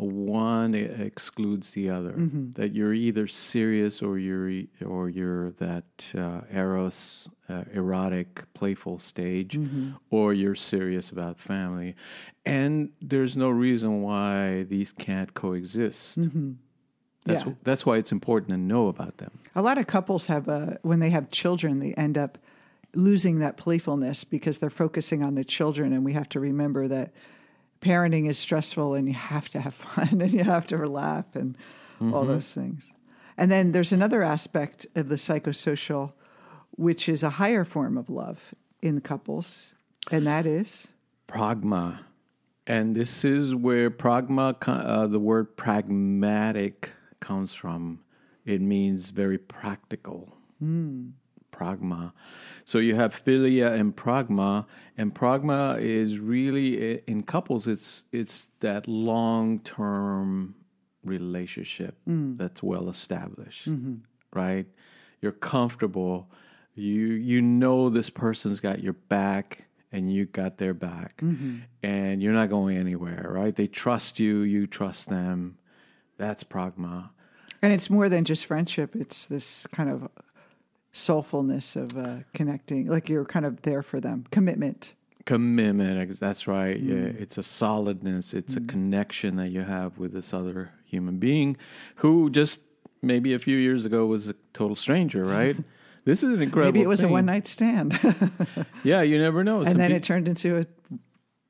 one 0.00 0.74
excludes 0.74 1.72
the 1.72 1.90
other. 1.90 2.14
That 2.56 2.74
you're 2.74 2.94
either 2.94 3.26
serious 3.26 4.02
or 4.02 4.18
you're 4.18 4.64
or 4.84 5.08
you're 5.08 5.50
that 5.52 5.84
uh, 6.16 6.40
eros, 6.52 7.28
uh, 7.48 7.64
erotic, 7.72 8.44
playful 8.54 8.98
stage, 8.98 9.58
or 10.10 10.32
you're 10.34 10.54
serious 10.54 11.10
about 11.10 11.38
family. 11.38 11.94
And 12.46 12.90
there's 13.00 13.36
no 13.36 13.50
reason 13.50 14.02
why 14.02 14.62
these 14.64 14.92
can't 14.92 15.34
coexist. 15.34 16.18
That's 17.26 17.44
Yeah. 17.44 17.52
that's 17.62 17.84
why 17.84 17.98
it's 17.98 18.12
important 18.12 18.48
to 18.50 18.56
know 18.56 18.88
about 18.88 19.18
them. 19.18 19.32
a 19.54 19.62
lot 19.62 19.76
of 19.78 19.86
couples 19.86 20.26
have, 20.26 20.48
uh, 20.48 20.74
when 20.82 21.00
they 21.00 21.10
have 21.10 21.28
children, 21.30 21.80
they 21.80 21.92
end 21.94 22.16
up 22.16 22.38
losing 22.94 23.38
that 23.40 23.56
playfulness 23.56 24.24
because 24.24 24.58
they're 24.58 24.70
focusing 24.70 25.22
on 25.22 25.34
the 25.34 25.44
children. 25.44 25.92
And 25.92 26.04
we 26.04 26.12
have 26.14 26.28
to 26.30 26.40
remember 26.40 26.88
that 26.88 27.12
parenting 27.80 28.28
is 28.28 28.38
stressful 28.38 28.94
and 28.94 29.08
you 29.08 29.14
have 29.14 29.48
to 29.50 29.60
have 29.60 29.74
fun 29.86 30.20
and 30.20 30.32
you 30.32 30.44
have 30.44 30.66
to 30.68 30.76
laugh 30.78 31.34
and 31.34 31.56
all 32.14 32.24
those 32.24 32.52
things. 32.52 32.84
And 33.36 33.50
then 33.50 33.72
there's 33.72 33.92
another 33.92 34.22
aspect 34.22 34.86
of 34.94 35.08
the 35.08 35.16
psychosocial, 35.16 36.12
which 36.72 37.08
is 37.08 37.22
a 37.22 37.30
higher 37.30 37.64
form 37.64 37.98
of 37.98 38.08
love 38.08 38.54
in 38.82 39.00
couples, 39.00 39.68
and 40.10 40.26
that 40.26 40.46
is? 40.46 40.88
Pragma. 41.28 42.00
And 42.66 42.94
this 42.94 43.24
is 43.24 43.54
where 43.54 43.90
pragma 43.90 44.56
uh, 44.66 45.06
the 45.06 45.18
word 45.18 45.56
pragmatic 45.56 46.92
comes 47.20 47.52
from. 47.52 48.00
It 48.44 48.60
means 48.60 49.10
very 49.10 49.38
practical 49.38 50.36
pragma. 51.60 52.12
So 52.64 52.78
you 52.78 52.94
have 52.94 53.24
philia 53.24 53.72
and 53.72 53.94
pragma 53.94 54.66
and 54.96 55.14
pragma 55.14 55.80
is 55.80 56.18
really 56.18 57.00
in 57.06 57.22
couples 57.22 57.66
it's 57.66 58.04
it's 58.12 58.46
that 58.60 58.86
long-term 58.88 60.54
relationship 61.04 61.96
mm. 62.08 62.36
that's 62.36 62.62
well 62.62 62.88
established 62.88 63.68
mm-hmm. 63.68 63.96
right? 64.32 64.66
You're 65.20 65.32
comfortable. 65.32 66.30
You 66.74 67.06
you 67.12 67.42
know 67.42 67.90
this 67.90 68.10
person's 68.10 68.60
got 68.60 68.82
your 68.82 68.94
back 68.94 69.66
and 69.92 70.12
you 70.12 70.26
got 70.26 70.58
their 70.58 70.74
back. 70.74 71.18
Mm-hmm. 71.18 71.58
And 71.82 72.22
you're 72.22 72.32
not 72.32 72.50
going 72.50 72.76
anywhere 72.76 73.28
right? 73.30 73.54
They 73.54 73.66
trust 73.66 74.18
you 74.20 74.40
you 74.40 74.66
trust 74.66 75.08
them. 75.08 75.58
That's 76.16 76.44
pragma. 76.44 77.10
And 77.62 77.72
it's 77.72 77.90
more 77.90 78.08
than 78.08 78.24
just 78.24 78.46
friendship. 78.46 78.96
It's 78.96 79.26
this 79.26 79.66
kind 79.66 79.90
of 79.90 80.08
soulfulness 80.92 81.76
of 81.76 81.96
uh, 81.96 82.16
connecting, 82.34 82.86
like 82.86 83.08
you're 83.08 83.24
kind 83.24 83.46
of 83.46 83.62
there 83.62 83.82
for 83.82 84.00
them. 84.00 84.24
Commitment. 84.30 84.92
Commitment. 85.26 86.18
That's 86.18 86.46
right. 86.48 86.78
Yeah, 86.80 86.94
Mm. 86.94 87.20
it's 87.20 87.38
a 87.38 87.42
solidness. 87.42 88.34
It's 88.34 88.56
a 88.56 88.60
connection 88.60 89.36
that 89.36 89.48
you 89.50 89.60
have 89.62 89.98
with 89.98 90.12
this 90.12 90.32
other 90.34 90.70
human 90.84 91.18
being, 91.18 91.56
who 91.96 92.30
just 92.30 92.60
maybe 93.02 93.32
a 93.34 93.38
few 93.38 93.56
years 93.56 93.84
ago 93.84 94.06
was 94.06 94.28
a 94.28 94.34
total 94.54 94.74
stranger. 94.76 95.24
Right. 95.24 95.56
this 96.04 96.22
is 96.22 96.32
an 96.32 96.42
incredible. 96.42 96.72
Maybe 96.72 96.82
it 96.82 96.88
was 96.88 97.02
a 97.02 97.08
one 97.08 97.26
night 97.26 97.46
stand, 97.46 97.98
Yeah, 98.82 99.02
you 99.02 99.18
never 99.18 99.44
know. 99.44 99.60
and 99.60 99.68
Some 99.68 99.78
then 99.78 99.90
peop- 99.90 99.96
it 99.98 100.02
turned 100.04 100.26
into 100.28 100.58
a 100.58 100.66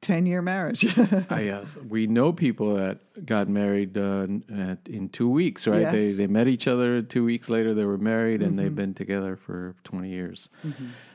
ten 0.00 0.26
year 0.26 0.42
marriage. 0.42 0.86
I, 1.30 1.40
yes, 1.42 1.76
we 1.88 2.06
know 2.06 2.32
people 2.32 2.74
that 2.76 3.26
got 3.26 3.48
married 3.48 3.96
uh, 3.96 4.26
at, 4.52 4.78
in 4.86 5.08
two 5.10 5.28
weeks, 5.28 5.66
right? 5.66 5.80
Yes. 5.80 5.94
Mm-hmm. 5.94 5.98
They 5.98 6.10
they 6.12 6.26
met 6.26 6.48
each 6.48 6.66
other. 6.66 7.02
Two 7.02 7.24
weeks 7.24 7.48
later, 7.48 7.74
they 7.74 7.84
were 7.84 7.98
married, 7.98 8.42
and 8.42 8.58
they've 8.58 8.74
been 8.74 8.94
together 8.94 9.36
for 9.36 9.76
twenty 9.84 10.10
years. 10.10 10.48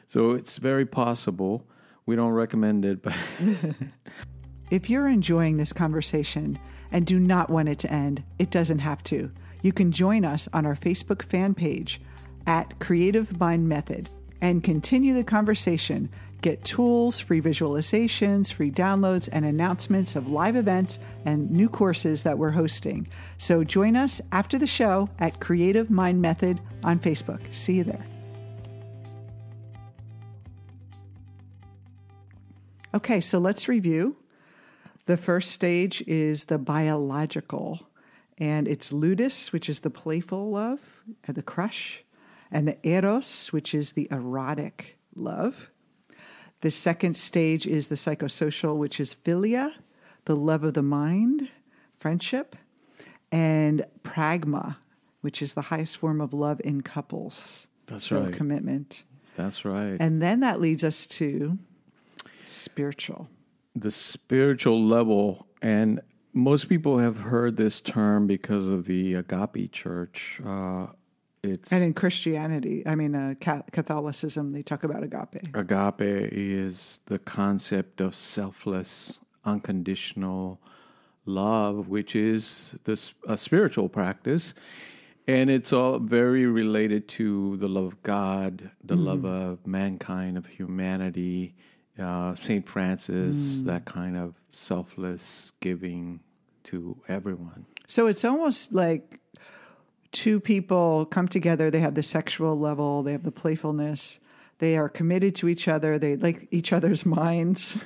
So 0.08 0.32
it's 0.32 0.58
very 0.58 0.86
possible. 0.86 1.68
We 2.06 2.16
don't 2.16 2.34
recommend 2.34 2.86
it, 2.86 3.02
but 3.02 3.16
If 4.72 4.90
you're 4.90 5.08
enjoying 5.08 5.58
this 5.58 5.72
conversation 5.72 6.58
and 6.92 7.06
do 7.06 7.20
not 7.20 7.50
want 7.52 7.70
it 7.70 7.78
to 7.80 7.94
end, 7.94 8.24
it 8.40 8.50
doesn't 8.50 8.80
have 8.80 9.04
to. 9.04 9.32
You 9.62 9.72
can 9.72 9.92
join 9.92 10.26
us 10.26 10.50
on 10.54 10.66
our 10.66 10.76
Facebook 10.76 11.22
fan 11.22 11.54
page 11.54 12.02
at 12.48 12.80
Creative 12.80 13.40
Mind 13.40 13.70
Method 13.70 14.10
and 14.42 14.64
continue 14.64 15.14
the 15.14 15.24
conversation. 15.24 16.10
Get 16.42 16.64
tools, 16.64 17.20
free 17.20 17.42
visualizations, 17.42 18.54
free 18.54 18.70
downloads, 18.70 19.28
and 19.32 19.46
announcements 19.46 20.16
of 20.16 20.28
live 20.28 20.56
events 20.56 21.00
and 21.26 21.50
new 21.50 21.68
courses 21.68 22.24
that 22.24 22.38
we're 22.38 22.52
hosting. 22.52 23.08
So 23.40 23.64
join 23.64 23.96
us 23.96 24.22
after 24.32 24.60
the 24.60 24.68
show 24.68 25.10
at 25.18 25.40
Creative 25.40 25.90
Mind 25.90 26.22
Method 26.22 26.62
on 26.84 27.00
Facebook. 27.00 27.42
See 27.52 27.78
you 27.78 27.84
there. 27.84 28.06
Okay, 32.94 33.20
so 33.22 33.40
let's 33.40 33.68
review. 33.68 34.16
The 35.06 35.18
first 35.18 35.52
stage 35.52 36.02
is 36.08 36.46
the 36.46 36.58
biological, 36.58 37.88
and 38.38 38.68
it's 38.68 38.94
ludus, 38.94 39.52
which 39.52 39.68
is 39.68 39.82
the 39.82 39.90
playful 39.90 40.52
love, 40.52 40.80
and 41.26 41.36
the 41.36 41.44
crush, 41.44 42.04
and 42.52 42.68
the 42.68 42.78
eros, 42.88 43.52
which 43.52 43.74
is 43.74 43.92
the 43.94 44.08
erotic 44.12 44.98
love. 45.16 45.72
The 46.66 46.72
second 46.72 47.16
stage 47.16 47.68
is 47.68 47.90
the 47.90 47.96
psychosocial, 47.96 48.76
which 48.76 49.00
is 49.00 49.14
philia, 49.14 49.72
the 50.24 50.36
love 50.36 50.64
of 50.64 50.74
the 50.74 50.82
mind, 50.82 51.48
friendship, 52.00 52.56
and 53.32 53.86
pragma, 54.02 54.78
which 55.22 55.44
is 55.44 55.54
the 55.54 55.62
highest 55.62 55.98
form 55.98 56.20
of 56.20 56.34
love 56.34 56.60
in 56.64 56.82
couples. 56.82 57.68
That's 57.86 58.08
so 58.08 58.22
right. 58.22 58.34
commitment. 58.34 59.04
that's 59.36 59.64
right. 59.64 59.96
And 60.00 60.24
then 60.24 60.40
that 60.40 60.60
leads 60.60 60.84
us 60.84 61.06
to 61.20 61.60
spiritual. 62.48 63.30
the 63.76 63.92
spiritual 63.92 64.84
level, 64.84 65.46
and 65.62 66.02
most 66.34 66.68
people 66.68 66.98
have 66.98 67.18
heard 67.18 67.58
this 67.58 67.80
term 67.80 68.26
because 68.26 68.68
of 68.70 68.86
the 68.86 69.14
Agape 69.14 69.72
Church. 69.72 70.42
Uh, 70.44 70.88
it's 71.46 71.72
And 71.72 71.84
in 71.84 71.94
Christianity, 71.94 72.84
I 72.86 72.96
mean, 72.96 73.16
uh, 73.16 73.36
Catholicism, 73.72 74.52
they 74.52 74.64
talk 74.64 74.84
about 74.84 75.04
agape. 75.04 75.48
Agape 75.54 76.30
is 76.32 77.00
the 77.06 77.20
concept 77.20 78.02
of 78.02 78.16
selfless, 78.16 79.20
unconditional 79.44 80.60
love, 81.26 81.88
which 81.88 82.16
is 82.16 82.74
this 82.84 83.14
a 83.28 83.38
spiritual 83.38 83.90
practice, 83.90 84.54
and 85.28 85.50
it's 85.50 85.74
all 85.74 86.00
very 86.00 86.46
related 86.46 87.08
to 87.08 87.58
the 87.58 87.68
love 87.68 87.86
of 87.86 88.04
God, 88.04 88.70
the 88.84 88.96
love 88.96 89.26
of 89.26 89.66
mankind, 89.66 90.38
of 90.38 90.46
humanity. 90.46 91.56
Uh, 91.98 92.36
Saint 92.36 92.68
Francis, 92.68 93.62
that 93.64 93.86
kind 93.86 94.18
of 94.18 94.36
selfless 94.52 95.54
giving 95.62 96.20
to 96.66 97.02
everyone. 97.08 97.66
So 97.88 98.08
it's 98.08 98.26
almost 98.26 98.74
like 98.74 99.22
two 100.16 100.40
people 100.40 101.06
come 101.06 101.28
together. 101.28 101.70
They 101.70 101.82
have 101.82 101.94
the 101.94 102.02
sexual 102.02 102.58
level, 102.58 103.04
they 103.04 103.12
have 103.12 103.24
the 103.24 103.32
playfulness, 103.32 104.18
they 104.60 104.78
are 104.78 104.88
committed 104.88 105.36
to 105.36 105.50
each 105.50 105.68
other, 105.68 106.00
they 106.00 106.16
like 106.16 106.48
each 106.52 106.72
other's 106.72 107.06
minds, 107.06 107.78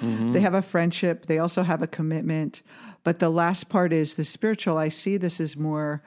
they 0.00 0.40
have 0.40 0.54
a 0.54 0.62
friendship, 0.62 1.26
they 1.26 1.38
also 1.38 1.62
have 1.62 1.82
a 1.82 1.86
commitment. 1.86 2.62
But 3.04 3.18
the 3.18 3.28
last 3.28 3.68
part 3.68 3.92
is 3.92 4.14
the 4.14 4.24
spiritual. 4.24 4.78
I 4.78 4.88
see 4.88 5.16
this 5.16 5.38
is 5.38 5.56
more, 5.56 6.02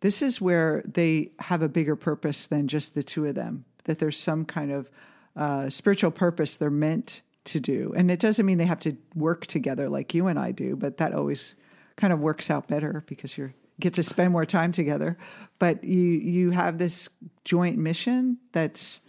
this 0.00 0.22
is 0.22 0.40
where 0.40 0.82
they 0.86 1.32
have 1.40 1.62
a 1.62 1.68
bigger 1.68 1.96
purpose 1.96 2.46
than 2.46 2.68
just 2.68 2.94
the 2.94 3.02
two 3.02 3.26
of 3.26 3.34
them, 3.34 3.64
that 3.84 3.98
there's 3.98 4.16
some 4.16 4.44
kind 4.44 4.70
of 4.70 4.88
uh, 5.36 5.68
spiritual 5.68 6.12
purpose 6.12 6.56
they're 6.56 6.70
meant 6.70 7.22
to 7.44 7.58
do. 7.58 7.92
And 7.96 8.08
it 8.08 8.20
doesn't 8.20 8.46
mean 8.46 8.58
they 8.58 8.66
have 8.66 8.78
to 8.80 8.96
work 9.16 9.46
together 9.46 9.88
like 9.90 10.14
you 10.14 10.28
and 10.28 10.38
I 10.38 10.52
do, 10.52 10.76
but 10.76 10.98
that 10.98 11.12
always 11.12 11.56
kind 11.96 12.12
of 12.12 12.20
works 12.20 12.50
out 12.50 12.68
better 12.68 13.02
because 13.06 13.36
you 13.36 13.52
get 13.82 13.94
to 13.94 14.02
spend 14.02 14.32
more 14.32 14.46
time 14.46 14.72
together. 14.72 15.18
But 15.58 15.84
you 15.84 16.00
you 16.00 16.50
have 16.50 16.78
this 16.78 17.08
joint 17.44 17.76
mission 17.76 18.38
that's 18.52 19.00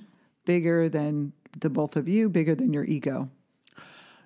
bigger 0.45 0.89
than 0.89 1.31
the 1.59 1.69
both 1.69 1.95
of 1.95 2.07
you, 2.07 2.29
bigger 2.29 2.55
than 2.55 2.73
your 2.73 2.83
ego. 2.83 3.29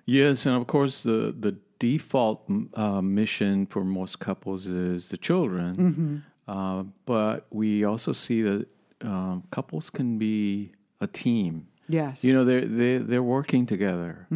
Yes, 0.04 0.46
and 0.46 0.56
of 0.56 0.66
course 0.66 1.02
the 1.02 1.34
the 1.38 1.56
default 1.78 2.50
uh, 2.74 3.00
mission 3.02 3.66
for 3.66 3.84
most 3.84 4.18
couples 4.18 4.66
is 4.66 5.08
the 5.08 5.16
children, 5.16 6.24
uh, 6.48 6.82
but 7.04 7.46
we 7.50 7.84
also 7.84 8.12
see 8.12 8.42
that 8.42 8.66
um, 9.02 9.44
couples 9.50 9.90
can 9.90 10.18
be 10.18 10.72
a 11.00 11.06
team. 11.06 11.68
Yes. 11.88 12.22
You 12.22 12.34
know, 12.34 12.44
they're 12.44 12.66
they 12.66 12.98
they're 12.98 13.22
working 13.22 13.66
together. 13.66 14.26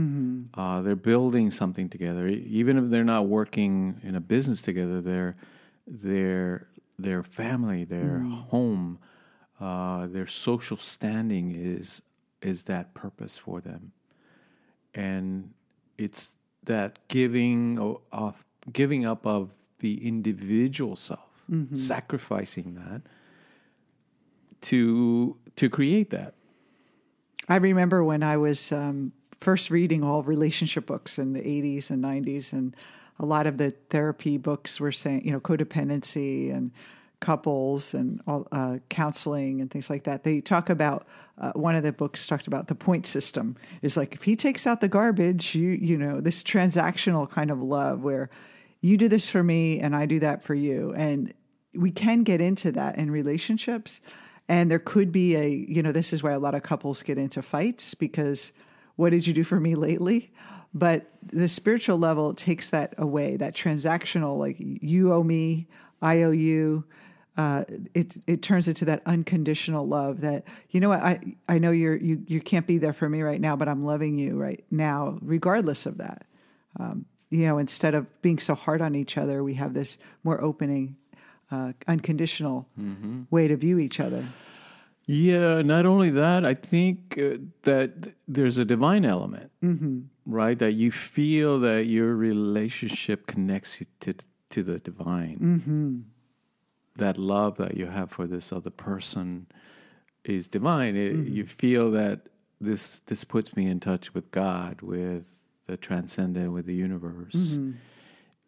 Uh, 0.54 0.82
they're 0.82 0.96
building 0.96 1.50
something 1.50 1.88
together, 1.88 2.26
even 2.28 2.78
if 2.78 2.90
they're 2.90 3.04
not 3.04 3.26
working 3.26 4.00
in 4.02 4.14
a 4.14 4.20
business 4.20 4.62
together. 4.62 5.00
They're 5.00 5.36
their 5.86 6.68
their 6.98 7.22
family, 7.22 7.84
their 7.84 8.18
home, 8.50 8.98
uh, 9.60 10.06
their 10.06 10.26
social 10.26 10.76
standing 10.76 11.52
is 11.54 12.02
is 12.40 12.64
that 12.64 12.94
purpose 12.94 13.38
for 13.38 13.60
them, 13.60 13.92
and 14.94 15.52
it's 15.98 16.30
that 16.64 16.98
giving 17.08 17.78
of 18.12 18.44
giving 18.72 19.04
up 19.04 19.26
of 19.26 19.56
the 19.78 20.06
individual 20.06 20.96
self, 20.96 21.42
sacrificing 21.76 22.74
that 22.74 23.02
to 24.62 25.36
to 25.56 25.68
create 25.68 26.10
that. 26.10 26.34
I 27.48 27.56
remember 27.56 28.04
when 28.04 28.22
I 28.22 28.36
was 28.36 28.72
um, 28.72 29.12
first 29.40 29.70
reading 29.70 30.02
all 30.04 30.22
relationship 30.22 30.86
books 30.86 31.18
in 31.18 31.32
the 31.32 31.40
80s 31.40 31.90
and 31.90 32.02
90s, 32.02 32.52
and 32.52 32.74
a 33.18 33.26
lot 33.26 33.46
of 33.46 33.56
the 33.56 33.70
therapy 33.90 34.36
books 34.36 34.80
were 34.80 34.92
saying, 34.92 35.24
you 35.24 35.32
know, 35.32 35.40
codependency 35.40 36.54
and 36.54 36.72
couples 37.20 37.94
and 37.94 38.20
all, 38.26 38.46
uh, 38.52 38.78
counseling 38.88 39.60
and 39.60 39.70
things 39.70 39.88
like 39.88 40.04
that. 40.04 40.24
They 40.24 40.40
talk 40.40 40.68
about 40.68 41.06
uh, 41.38 41.52
one 41.52 41.74
of 41.74 41.82
the 41.82 41.92
books 41.92 42.26
talked 42.26 42.46
about 42.46 42.66
the 42.66 42.74
point 42.74 43.06
system 43.06 43.56
is 43.80 43.96
like 43.96 44.12
if 44.14 44.24
he 44.24 44.36
takes 44.36 44.66
out 44.66 44.80
the 44.80 44.88
garbage, 44.88 45.54
you 45.54 45.70
you 45.70 45.96
know 45.96 46.20
this 46.20 46.42
transactional 46.42 47.30
kind 47.30 47.50
of 47.50 47.62
love 47.62 48.02
where 48.02 48.28
you 48.80 48.98
do 48.98 49.08
this 49.08 49.28
for 49.28 49.42
me 49.42 49.80
and 49.80 49.96
I 49.96 50.06
do 50.06 50.20
that 50.20 50.42
for 50.42 50.54
you, 50.54 50.92
and 50.94 51.32
we 51.74 51.90
can 51.90 52.22
get 52.24 52.40
into 52.40 52.72
that 52.72 52.98
in 52.98 53.10
relationships. 53.10 54.00
And 54.48 54.70
there 54.70 54.80
could 54.80 55.12
be 55.12 55.36
a, 55.36 55.48
you 55.48 55.82
know, 55.82 55.92
this 55.92 56.12
is 56.12 56.22
why 56.22 56.32
a 56.32 56.38
lot 56.38 56.54
of 56.54 56.62
couples 56.62 57.02
get 57.02 57.16
into 57.16 57.40
fights 57.40 57.94
because 57.94 58.52
what 58.96 59.10
did 59.10 59.26
you 59.26 59.32
do 59.32 59.44
for 59.44 59.58
me 59.58 59.76
lately? 59.76 60.32
But 60.74 61.10
the 61.22 61.48
spiritual 61.48 61.98
level 61.98 62.34
takes 62.34 62.70
that 62.70 62.94
away, 62.96 63.36
that 63.36 63.54
transactional, 63.54 64.38
like 64.38 64.56
you 64.58 65.12
owe 65.12 65.22
me, 65.22 65.68
I 66.00 66.22
owe 66.22 66.30
you. 66.30 66.84
Uh, 67.36 67.64
it 67.94 68.16
it 68.26 68.42
turns 68.42 68.68
into 68.68 68.84
that 68.84 69.02
unconditional 69.06 69.86
love 69.86 70.20
that 70.20 70.44
you 70.70 70.80
know 70.80 70.90
what 70.90 71.02
I 71.02 71.18
I 71.48 71.58
know 71.58 71.70
you're 71.70 71.96
you 71.96 72.22
you 72.26 72.40
can't 72.42 72.66
be 72.66 72.76
there 72.76 72.92
for 72.92 73.08
me 73.08 73.22
right 73.22 73.40
now, 73.40 73.56
but 73.56 73.68
I'm 73.68 73.84
loving 73.84 74.18
you 74.18 74.36
right 74.36 74.62
now, 74.70 75.18
regardless 75.22 75.86
of 75.86 75.98
that. 75.98 76.26
Um, 76.78 77.06
you 77.30 77.46
know, 77.46 77.56
instead 77.56 77.94
of 77.94 78.06
being 78.20 78.38
so 78.38 78.54
hard 78.54 78.82
on 78.82 78.94
each 78.94 79.16
other, 79.16 79.42
we 79.42 79.54
have 79.54 79.72
this 79.72 79.96
more 80.24 80.42
opening, 80.42 80.96
uh, 81.50 81.72
unconditional 81.88 82.68
way 83.30 83.48
to 83.48 83.56
view 83.56 83.78
each 83.78 83.98
other. 84.00 84.24
Yeah, 85.06 85.62
not 85.62 85.86
only 85.86 86.10
that, 86.10 86.44
I 86.44 86.52
think 86.54 87.18
uh, 87.18 87.38
that 87.62 88.12
there's 88.28 88.58
a 88.58 88.64
divine 88.66 89.04
element, 89.06 89.50
right? 90.26 90.58
That 90.58 90.72
you 90.72 90.90
feel 90.92 91.60
that 91.60 91.86
your 91.86 92.14
relationship 92.14 93.26
connects 93.26 93.80
you 93.80 93.86
to 94.00 94.14
to 94.50 94.62
the 94.62 94.78
divine. 94.78 96.04
That 96.96 97.16
love 97.16 97.56
that 97.56 97.76
you 97.76 97.86
have 97.86 98.10
for 98.10 98.26
this 98.26 98.52
other 98.52 98.70
person 98.70 99.46
is 100.24 100.46
divine. 100.46 100.94
It, 100.96 101.14
You 101.26 101.46
feel 101.46 101.90
that 101.92 102.28
this 102.60 103.00
this 103.06 103.24
puts 103.24 103.56
me 103.56 103.66
in 103.66 103.80
touch 103.80 104.14
with 104.14 104.30
God, 104.30 104.82
with 104.82 105.26
the 105.66 105.76
transcendent, 105.76 106.52
with 106.52 106.66
the 106.66 106.74
universe, 106.74 107.54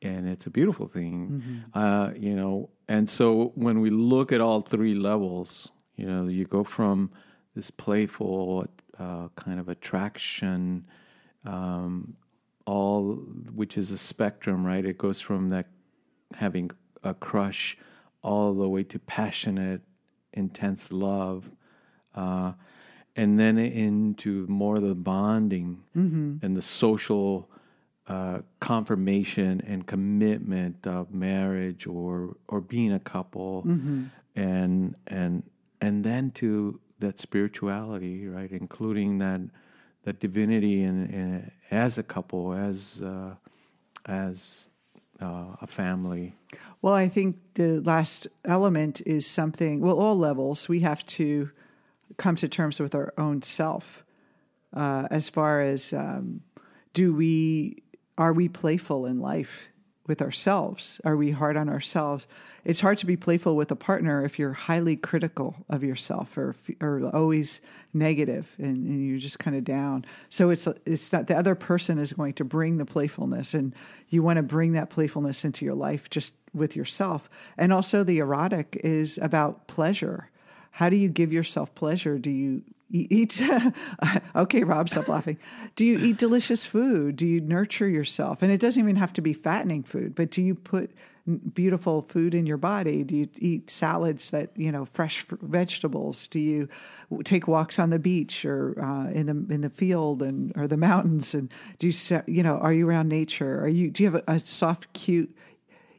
and 0.02 0.28
it's 0.28 0.46
a 0.46 0.50
beautiful 0.50 0.86
thing. 0.88 1.62
Uh, 1.72 2.10
you 2.16 2.34
know, 2.34 2.68
and 2.88 3.08
so 3.08 3.52
when 3.54 3.80
we 3.80 3.88
look 3.90 4.30
at 4.32 4.40
all 4.40 4.60
three 4.60 4.94
levels, 4.94 5.70
you 5.96 6.06
know, 6.06 6.28
you 6.28 6.44
go 6.44 6.64
from 6.64 7.10
this 7.54 7.70
playful 7.70 8.66
uh, 8.98 9.28
kind 9.36 9.58
of 9.58 9.68
attraction 9.68 10.84
um, 11.44 12.16
all 12.66 13.14
which 13.54 13.76
is 13.76 13.90
a 13.90 13.98
spectrum, 13.98 14.64
right? 14.64 14.84
It 14.84 14.98
goes 14.98 15.20
from 15.20 15.50
that 15.50 15.66
having 16.34 16.70
a 17.02 17.14
crush 17.14 17.76
all 18.22 18.54
the 18.54 18.68
way 18.68 18.82
to 18.84 18.98
passionate, 18.98 19.82
intense 20.32 20.90
love, 20.90 21.50
uh, 22.14 22.52
and 23.16 23.38
then 23.38 23.58
into 23.58 24.46
more 24.48 24.78
the 24.80 24.94
bonding 24.94 25.82
and 26.42 26.56
the 26.56 26.62
social 26.62 27.48
uh, 28.08 28.40
confirmation 28.60 29.62
and 29.66 29.86
commitment 29.86 30.86
of 30.86 31.12
marriage 31.12 31.86
or 31.86 32.36
or 32.48 32.60
being 32.60 32.92
a 32.92 33.00
couple, 33.00 33.62
and 34.34 34.94
and 35.06 35.42
and 35.80 36.04
then 36.04 36.30
to 36.32 36.80
that 37.00 37.18
spirituality, 37.18 38.26
right, 38.26 38.50
including 38.50 39.18
that 39.18 39.40
that 40.04 40.20
divinity 40.20 40.82
and, 40.82 41.50
as 41.70 41.98
a 41.98 42.02
couple, 42.02 42.52
as 42.52 43.00
uh, 43.02 43.34
as 44.06 44.68
uh, 45.20 45.56
a 45.60 45.66
family. 45.66 46.34
Well, 46.82 46.94
I 46.94 47.08
think 47.08 47.36
the 47.54 47.80
last 47.80 48.26
element 48.44 49.00
is 49.06 49.26
something, 49.26 49.80
well, 49.80 49.98
all 49.98 50.16
levels, 50.16 50.68
we 50.68 50.80
have 50.80 51.04
to 51.06 51.50
come 52.18 52.36
to 52.36 52.48
terms 52.48 52.78
with 52.78 52.94
our 52.94 53.14
own 53.16 53.42
self 53.42 54.04
uh, 54.74 55.08
as 55.10 55.28
far 55.28 55.62
as 55.62 55.92
um, 55.92 56.42
do 56.92 57.14
we, 57.14 57.82
are 58.18 58.32
we 58.32 58.48
playful 58.48 59.06
in 59.06 59.20
life 59.20 59.68
with 60.06 60.20
ourselves? 60.20 61.00
Are 61.04 61.16
we 61.16 61.30
hard 61.30 61.56
on 61.56 61.68
ourselves? 61.68 62.26
It's 62.64 62.80
hard 62.80 62.98
to 62.98 63.06
be 63.06 63.16
playful 63.16 63.56
with 63.56 63.70
a 63.70 63.76
partner 63.76 64.24
if 64.24 64.38
you're 64.38 64.52
highly 64.52 64.96
critical 64.96 65.54
of 65.68 65.84
yourself 65.84 66.36
or, 66.38 66.54
or 66.80 67.10
always 67.14 67.60
negative 67.92 68.48
and, 68.58 68.86
and 68.86 69.06
you're 69.06 69.18
just 69.18 69.38
kind 69.38 69.56
of 69.56 69.64
down. 69.64 70.04
So 70.30 70.50
it's 70.50 70.66
it's 70.86 71.10
that 71.10 71.26
the 71.26 71.36
other 71.36 71.54
person 71.54 71.98
is 71.98 72.12
going 72.12 72.34
to 72.34 72.44
bring 72.44 72.78
the 72.78 72.86
playfulness, 72.86 73.54
and 73.54 73.74
you 74.08 74.22
want 74.22 74.38
to 74.38 74.42
bring 74.42 74.72
that 74.72 74.90
playfulness 74.90 75.44
into 75.44 75.64
your 75.64 75.74
life 75.74 76.10
just 76.10 76.34
with 76.54 76.74
yourself. 76.74 77.28
And 77.58 77.72
also, 77.72 78.02
the 78.02 78.18
erotic 78.18 78.78
is 78.82 79.18
about 79.18 79.66
pleasure. 79.66 80.30
How 80.70 80.88
do 80.88 80.96
you 80.96 81.08
give 81.08 81.32
yourself 81.32 81.74
pleasure? 81.74 82.18
Do 82.18 82.30
you 82.30 82.62
eat? 82.90 83.42
okay, 84.36 84.64
Rob, 84.64 84.88
stop 84.88 85.08
laughing. 85.08 85.38
Do 85.76 85.84
you 85.84 85.98
eat 85.98 86.18
delicious 86.18 86.64
food? 86.64 87.16
Do 87.16 87.26
you 87.26 87.40
nurture 87.40 87.88
yourself? 87.88 88.42
And 88.42 88.50
it 88.50 88.60
doesn't 88.60 88.82
even 88.82 88.96
have 88.96 89.12
to 89.14 89.20
be 89.20 89.32
fattening 89.32 89.82
food, 89.82 90.14
but 90.14 90.30
do 90.30 90.42
you 90.42 90.54
put 90.54 90.90
beautiful 91.26 92.02
food 92.02 92.34
in 92.34 92.46
your 92.46 92.56
body? 92.56 93.04
Do 93.04 93.16
you 93.16 93.28
eat 93.38 93.70
salads 93.70 94.30
that 94.30 94.50
you 94.56 94.70
know, 94.70 94.86
fresh 94.92 95.24
vegetables? 95.28 96.26
Do 96.28 96.40
you 96.40 96.68
take 97.24 97.48
walks 97.48 97.78
on 97.78 97.90
the 97.90 97.98
beach 97.98 98.44
or 98.44 98.80
uh, 98.82 99.10
in 99.10 99.26
the 99.26 99.54
in 99.54 99.60
the 99.62 99.70
field 99.70 100.22
and 100.22 100.52
or 100.56 100.66
the 100.66 100.76
mountains? 100.76 101.34
And 101.34 101.50
do 101.78 101.88
you 101.88 102.22
you 102.26 102.42
know, 102.42 102.58
are 102.58 102.72
you 102.72 102.88
around 102.88 103.08
nature? 103.08 103.60
Are 103.60 103.68
you 103.68 103.90
do 103.90 104.02
you 104.02 104.10
have 104.10 104.22
a, 104.26 104.32
a 104.32 104.40
soft, 104.40 104.92
cute? 104.92 105.34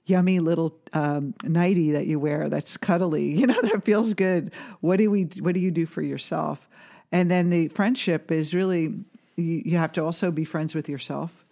yummy 0.08 0.40
little 0.40 0.78
um, 0.94 1.34
nightie 1.44 1.92
that 1.94 2.06
you 2.06 2.20
wear 2.20 2.48
that's 2.48 2.78
cuddly, 2.78 3.32
you 3.40 3.48
know, 3.48 3.60
that 3.62 3.84
feels 3.84 4.14
good. 4.14 4.54
What 4.82 4.98
do 4.98 5.10
we? 5.10 5.24
What 5.40 5.54
do 5.54 5.60
you 5.60 5.72
do 5.72 5.86
for 5.86 6.02
yourself? 6.02 6.68
And 7.12 7.30
then 7.30 7.50
the 7.50 7.70
friendship 7.70 8.32
is 8.32 8.54
really 8.54 8.94
you, 9.36 9.62
you 9.66 9.78
have 9.78 9.92
to 9.94 10.04
also 10.04 10.32
be 10.32 10.46
friends 10.46 10.76
with 10.76 10.90
yourself, 10.90 11.45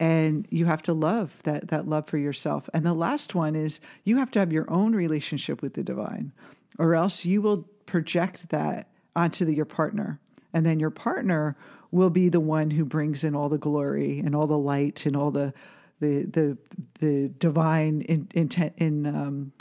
and 0.00 0.46
you 0.50 0.66
have 0.66 0.82
to 0.82 0.92
love 0.92 1.40
that 1.44 1.68
that 1.68 1.88
love 1.88 2.06
for 2.06 2.18
yourself. 2.18 2.68
And 2.72 2.84
the 2.84 2.94
last 2.94 3.34
one 3.34 3.56
is 3.56 3.80
you 4.04 4.18
have 4.18 4.30
to 4.32 4.38
have 4.38 4.52
your 4.52 4.70
own 4.70 4.94
relationship 4.94 5.62
with 5.62 5.74
the 5.74 5.82
divine, 5.82 6.32
or 6.78 6.94
else 6.94 7.24
you 7.24 7.42
will 7.42 7.68
project 7.86 8.50
that 8.50 8.88
onto 9.16 9.44
the, 9.44 9.54
your 9.54 9.64
partner, 9.64 10.20
and 10.52 10.64
then 10.64 10.78
your 10.78 10.90
partner 10.90 11.56
will 11.90 12.10
be 12.10 12.28
the 12.28 12.40
one 12.40 12.70
who 12.70 12.84
brings 12.84 13.24
in 13.24 13.34
all 13.34 13.48
the 13.48 13.58
glory 13.58 14.20
and 14.20 14.36
all 14.36 14.46
the 14.46 14.58
light 14.58 15.06
and 15.06 15.16
all 15.16 15.30
the 15.30 15.52
the 16.00 16.24
the 16.24 16.58
the 17.00 17.28
divine 17.28 18.02
in, 18.02 18.28
intent 18.34 18.74
in 18.76 19.06
um, 19.06 19.52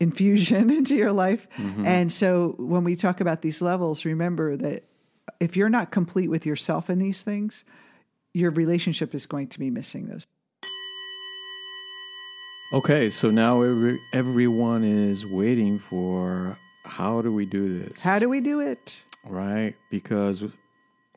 infusion 0.00 0.68
into 0.78 0.94
your 0.94 1.12
life. 1.12 1.46
Mm-hmm. 1.56 1.86
And 1.86 2.12
so 2.12 2.54
when 2.58 2.84
we 2.84 2.96
talk 2.96 3.20
about 3.20 3.42
these 3.42 3.62
levels, 3.62 4.04
remember 4.04 4.56
that 4.56 4.84
if 5.40 5.56
you're 5.56 5.70
not 5.70 5.90
complete 5.90 6.28
with 6.28 6.44
yourself 6.44 6.90
in 6.90 6.98
these 6.98 7.22
things, 7.22 7.64
your 8.34 8.50
relationship 8.50 9.14
is 9.14 9.26
going 9.26 9.48
to 9.48 9.58
be 9.58 9.70
missing 9.70 10.08
those. 10.08 10.26
Okay, 12.72 13.10
so 13.10 13.30
now 13.30 13.60
every, 13.60 14.00
everyone 14.14 14.82
is 14.82 15.26
waiting 15.26 15.78
for 15.78 16.58
how 16.84 17.20
do 17.20 17.32
we 17.32 17.44
do 17.44 17.78
this? 17.78 18.02
How 18.02 18.18
do 18.18 18.28
we 18.28 18.40
do 18.40 18.60
it? 18.60 19.02
Right, 19.24 19.74
because 19.90 20.42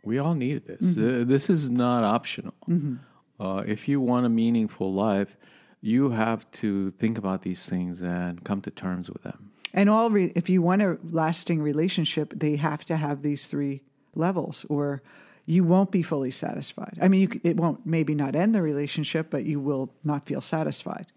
we 0.04 0.20
all 0.20 0.36
need 0.36 0.68
this. 0.68 0.82
Mm-hmm. 0.82 1.22
Uh, 1.22 1.24
this 1.26 1.50
is 1.50 1.70
not 1.70 2.04
optional. 2.04 2.54
Mm-hmm. 2.68 2.96
Uh, 3.40 3.64
if 3.66 3.88
you 3.88 4.02
want 4.02 4.26
a 4.26 4.30
meaningful 4.30 4.94
life, 4.94 5.38
you 5.82 6.10
have 6.10 6.50
to 6.52 6.92
think 6.92 7.18
about 7.18 7.44
these 7.44 7.62
things 7.62 8.02
and 8.02 8.44
come 8.44 8.62
to 8.62 8.72
terms 8.72 9.10
with 9.10 9.24
them. 9.24 9.52
And 9.74 9.90
all, 9.90 10.10
re- 10.10 10.32
if 10.36 10.50
you 10.50 10.62
want 10.62 10.82
a 10.82 10.98
lasting 11.10 11.62
relationship, 11.62 12.34
they 12.36 12.58
have 12.58 12.84
to 12.86 12.98
have 12.98 13.22
these 13.22 13.48
three 13.48 13.82
levels, 14.14 14.66
or 14.70 15.02
you 15.46 15.64
won't 15.64 15.92
be 15.92 16.02
fully 16.02 16.32
satisfied. 16.32 16.98
I 17.02 17.08
mean, 17.08 17.22
you, 17.22 17.42
it 17.44 17.58
won't 17.58 17.86
maybe 17.86 18.16
not 18.16 18.36
end 18.36 18.56
the 18.56 18.62
relationship, 18.62 19.30
but 19.30 19.46
you 19.46 19.60
will 19.60 19.92
not 20.04 20.26
feel 20.26 20.42
satisfied. 20.42 21.08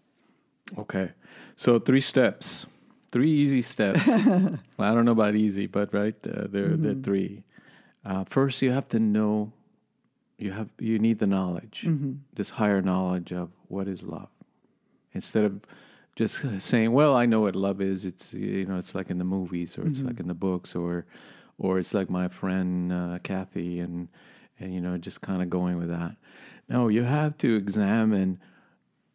Okay, 0.76 1.12
so 1.56 1.78
three 1.78 2.00
steps, 2.00 2.66
three 3.10 3.30
easy 3.30 3.62
steps. 3.62 4.06
well, 4.26 4.58
I 4.78 4.94
don't 4.94 5.06
know 5.06 5.12
about 5.12 5.34
easy, 5.34 5.66
but 5.66 5.94
right, 5.94 6.14
uh, 6.26 6.46
there, 6.48 6.68
mm-hmm. 6.68 6.82
there 6.82 6.92
are 6.92 7.02
three. 7.02 7.42
Uh, 8.04 8.24
first, 8.24 8.60
you 8.60 8.70
have 8.70 8.88
to 8.90 8.98
know 8.98 9.52
you 10.38 10.52
have 10.52 10.68
you 10.78 10.98
need 10.98 11.18
the 11.18 11.26
knowledge, 11.26 11.84
mm-hmm. 11.86 12.12
this 12.34 12.50
higher 12.50 12.82
knowledge 12.82 13.32
of 13.32 13.50
what 13.68 13.88
is 13.88 14.02
love, 14.02 14.28
instead 15.12 15.44
of 15.44 15.60
just 16.16 16.44
saying, 16.60 16.92
"Well, 16.92 17.16
I 17.16 17.26
know 17.26 17.40
what 17.40 17.56
love 17.56 17.80
is." 17.80 18.04
It's 18.04 18.32
you 18.32 18.66
know, 18.66 18.76
it's 18.76 18.94
like 18.94 19.10
in 19.10 19.18
the 19.18 19.24
movies, 19.24 19.78
or 19.78 19.86
it's 19.86 19.98
mm-hmm. 19.98 20.08
like 20.08 20.20
in 20.20 20.28
the 20.28 20.34
books, 20.34 20.74
or 20.74 21.06
or 21.58 21.78
it's 21.78 21.94
like 21.94 22.08
my 22.08 22.28
friend 22.28 22.92
uh, 22.92 23.18
Kathy, 23.22 23.80
and 23.80 24.08
and 24.58 24.74
you 24.74 24.80
know, 24.80 24.96
just 24.98 25.20
kind 25.20 25.42
of 25.42 25.50
going 25.50 25.76
with 25.78 25.88
that. 25.88 26.16
No, 26.68 26.88
you 26.88 27.02
have 27.02 27.38
to 27.38 27.56
examine 27.56 28.40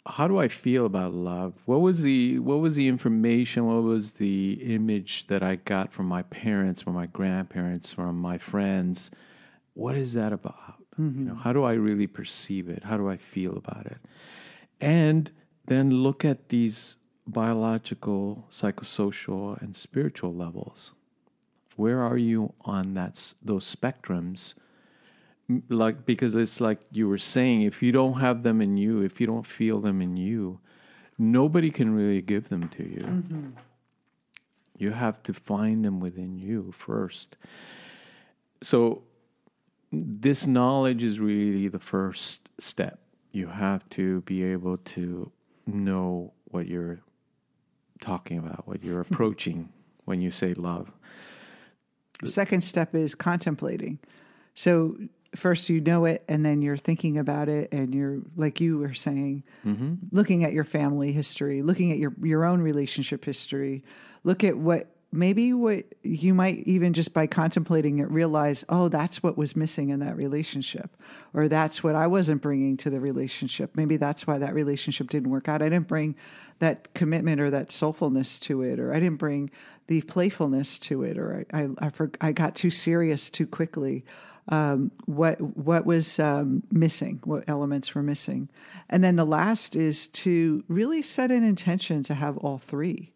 how 0.06 0.28
do 0.28 0.38
I 0.38 0.50
feel 0.50 0.86
about 0.86 1.14
love? 1.14 1.54
What 1.66 1.80
was 1.82 2.02
the 2.02 2.40
what 2.40 2.60
was 2.60 2.76
the 2.76 2.88
information? 2.88 3.66
What 3.66 3.84
was 3.84 4.14
the 4.14 4.54
image 4.76 5.28
that 5.28 5.42
I 5.42 5.56
got 5.56 5.94
from 5.94 6.08
my 6.08 6.24
parents, 6.24 6.82
from 6.82 6.94
my 6.94 7.06
grandparents, 7.06 7.94
from 7.94 8.18
my 8.18 8.38
friends? 8.38 9.12
What 9.74 9.96
is 9.96 10.14
that 10.14 10.34
about? 10.34 10.84
Mm-hmm. 11.00 11.20
You 11.20 11.26
know, 11.30 11.36
how 11.36 11.54
do 11.54 11.64
I 11.64 11.74
really 11.74 12.08
perceive 12.08 12.70
it? 12.70 12.84
How 12.84 12.98
do 12.98 13.10
I 13.10 13.18
feel 13.18 13.56
about 13.56 13.86
it? 13.86 13.98
And 14.82 15.32
then 15.66 15.90
look 15.90 16.26
at 16.26 16.50
these 16.50 16.98
biological, 17.26 18.48
psychosocial, 18.52 19.60
and 19.62 19.76
spiritual 19.76 20.34
levels. 20.34 20.92
Where 21.76 22.02
are 22.02 22.18
you 22.18 22.54
on 22.62 22.94
that 22.94 23.34
those 23.42 23.74
spectrums? 23.76 24.54
Like 25.70 26.06
because 26.06 26.36
it's 26.36 26.62
like 26.62 26.80
you 26.92 27.08
were 27.08 27.18
saying, 27.18 27.64
if 27.64 27.84
you 27.84 27.92
don't 27.92 28.20
have 28.20 28.44
them 28.44 28.62
in 28.62 28.78
you, 28.78 29.02
if 29.02 29.20
you 29.20 29.28
don't 29.28 29.46
feel 29.46 29.80
them 29.82 30.02
in 30.02 30.18
you, 30.18 30.60
nobody 31.18 31.70
can 31.70 31.94
really 31.94 32.22
give 32.22 32.50
them 32.50 32.70
to 32.70 32.84
you. 32.84 33.00
Mm-hmm. 33.00 33.50
You 34.78 34.92
have 34.92 35.22
to 35.24 35.34
find 35.34 35.86
them 35.86 36.00
within 36.00 36.38
you 36.38 36.74
first. 36.78 37.36
So 38.62 39.04
this 39.92 40.48
knowledge 40.48 41.04
is 41.04 41.20
really 41.20 41.68
the 41.68 41.80
first 41.80 42.50
step. 42.60 43.00
You 43.32 43.48
have 43.48 43.88
to 43.92 44.22
be 44.22 44.44
able 44.44 44.78
to 44.78 45.32
know 45.68 46.34
what 46.46 46.68
you're 46.68 47.02
talking 48.02 48.38
about, 48.38 48.68
what 48.68 48.84
you're 48.84 49.02
approaching 49.10 49.70
when 50.06 50.22
you 50.22 50.32
say 50.32 50.54
love. 50.54 50.92
Second 52.28 52.62
step 52.62 52.96
is 52.96 53.16
contemplating. 53.16 54.00
So 54.56 54.98
first 55.36 55.70
you 55.70 55.82
know 55.82 56.06
it 56.06 56.24
and 56.28 56.46
then 56.46 56.62
you're 56.62 56.78
thinking 56.78 57.18
about 57.18 57.50
it 57.50 57.70
and 57.72 57.94
you're 57.94 58.20
like 58.36 58.62
you 58.62 58.78
were 58.78 58.94
saying 58.94 59.44
mm-hmm. 59.66 59.96
looking 60.12 60.44
at 60.44 60.54
your 60.54 60.64
family 60.64 61.12
history 61.12 61.62
looking 61.64 61.92
at 61.92 61.98
your 61.98 62.14
your 62.22 62.46
own 62.46 62.62
relationship 62.62 63.26
history 63.26 63.84
look 64.24 64.44
at 64.44 64.56
what 64.58 64.96
maybe 65.14 65.54
what 65.54 65.86
you 66.02 66.34
might 66.34 66.60
even 66.60 66.94
just 66.94 67.14
by 67.14 67.28
contemplating 67.28 68.00
it 68.00 68.10
realize, 68.10 68.66
oh, 68.68 68.90
that's 68.90 69.22
what 69.22 69.38
was 69.38 69.56
missing 69.56 69.90
in 69.90 70.00
that 70.00 70.18
relationship, 70.18 70.98
or 71.34 71.48
that's 71.48 71.84
what 71.84 71.96
I 71.96 72.08
wasn't 72.08 72.42
bringing 72.42 72.78
to 72.78 72.90
the 72.90 73.00
relationship. 73.00 73.76
Maybe 73.76 73.98
that's 73.98 74.26
why 74.26 74.40
that 74.40 74.54
relationship 74.54 75.10
didn't 75.10 75.30
work 75.30 75.48
out. 75.48 75.62
I 75.62 75.70
didn't 75.70 75.88
bring 75.88 76.16
that 76.60 76.94
commitment 76.94 77.40
or 77.40 77.52
that 77.52 77.70
soulfulness 77.70 78.40
to 78.42 78.62
it, 78.64 78.80
or 78.80 78.94
I 78.94 79.00
didn't 79.00 79.20
bring 79.20 79.52
the 79.88 80.02
playfulness 80.02 80.80
to 80.80 81.04
it, 81.04 81.18
or 81.18 81.46
I 81.52 81.62
I, 81.62 81.68
I, 81.78 81.90
for, 81.90 82.12
I 82.20 82.32
got 82.32 82.56
too 82.56 82.70
serious 82.70 83.30
too 83.30 83.48
quickly. 83.48 84.04
Um, 84.50 84.92
what 85.06 85.40
what 85.40 85.86
was 85.86 86.20
um, 86.20 86.64
missing? 86.72 87.22
What 87.24 87.46
elements 87.48 87.96
were 87.96 88.04
missing? 88.04 88.50
And 88.90 89.04
then 89.04 89.16
the 89.16 89.26
last 89.26 89.76
is 89.76 90.08
to 90.08 90.64
really 90.68 91.02
set 91.02 91.32
an 91.32 91.44
intention 91.44 92.04
to 92.04 92.14
have 92.14 92.38
all 92.38 92.58
three 92.58 93.14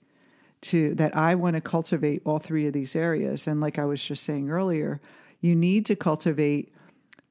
to 0.61 0.95
that 0.95 1.15
I 1.15 1.35
want 1.35 1.55
to 1.55 1.61
cultivate 1.61 2.21
all 2.25 2.39
three 2.39 2.67
of 2.67 2.73
these 2.73 2.95
areas. 2.95 3.47
And 3.47 3.61
like 3.61 3.79
I 3.79 3.85
was 3.85 4.03
just 4.03 4.23
saying 4.23 4.49
earlier, 4.49 5.01
you 5.39 5.55
need 5.55 5.85
to 5.87 5.95
cultivate 5.95 6.73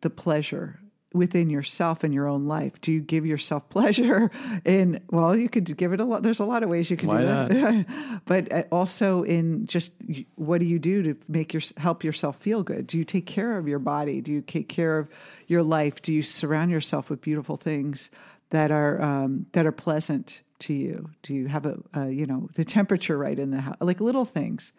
the 0.00 0.10
pleasure 0.10 0.80
within 1.16 1.50
yourself 1.50 2.04
and 2.04 2.12
your 2.12 2.28
own 2.28 2.46
life? 2.46 2.80
Do 2.80 2.92
you 2.92 3.00
give 3.00 3.26
yourself 3.26 3.68
pleasure? 3.70 4.30
In 4.64 5.00
well, 5.10 5.36
you 5.36 5.48
could 5.48 5.76
give 5.76 5.92
it 5.92 6.00
a 6.00 6.04
lot. 6.04 6.22
There's 6.22 6.38
a 6.38 6.44
lot 6.44 6.62
of 6.62 6.68
ways 6.68 6.90
you 6.90 6.96
can 6.96 7.08
Why 7.08 7.22
do 7.22 7.26
that, 7.26 8.20
but 8.26 8.52
uh, 8.52 8.64
also 8.70 9.22
in 9.22 9.66
just 9.66 9.94
what 10.36 10.58
do 10.58 10.66
you 10.66 10.78
do 10.78 11.02
to 11.02 11.16
make 11.28 11.52
your 11.52 11.62
help 11.76 12.04
yourself 12.04 12.36
feel 12.36 12.62
good? 12.62 12.86
Do 12.86 12.98
you 12.98 13.04
take 13.04 13.26
care 13.26 13.58
of 13.58 13.66
your 13.66 13.78
body? 13.78 14.20
Do 14.20 14.32
you 14.32 14.42
take 14.42 14.68
care 14.68 14.98
of 14.98 15.08
your 15.46 15.62
life? 15.62 16.02
Do 16.02 16.12
you 16.12 16.22
surround 16.22 16.70
yourself 16.70 17.10
with 17.10 17.20
beautiful 17.20 17.56
things 17.56 18.10
that 18.50 18.70
are 18.70 19.00
um, 19.02 19.46
that 19.52 19.66
are 19.66 19.72
pleasant 19.72 20.42
to 20.60 20.74
you? 20.74 21.10
Do 21.22 21.34
you 21.34 21.48
have 21.48 21.66
a, 21.66 21.78
a 21.94 22.10
you 22.10 22.26
know 22.26 22.48
the 22.54 22.64
temperature 22.64 23.18
right 23.18 23.38
in 23.38 23.50
the 23.50 23.60
house? 23.60 23.76
Like 23.80 24.00
little 24.00 24.24
things. 24.24 24.72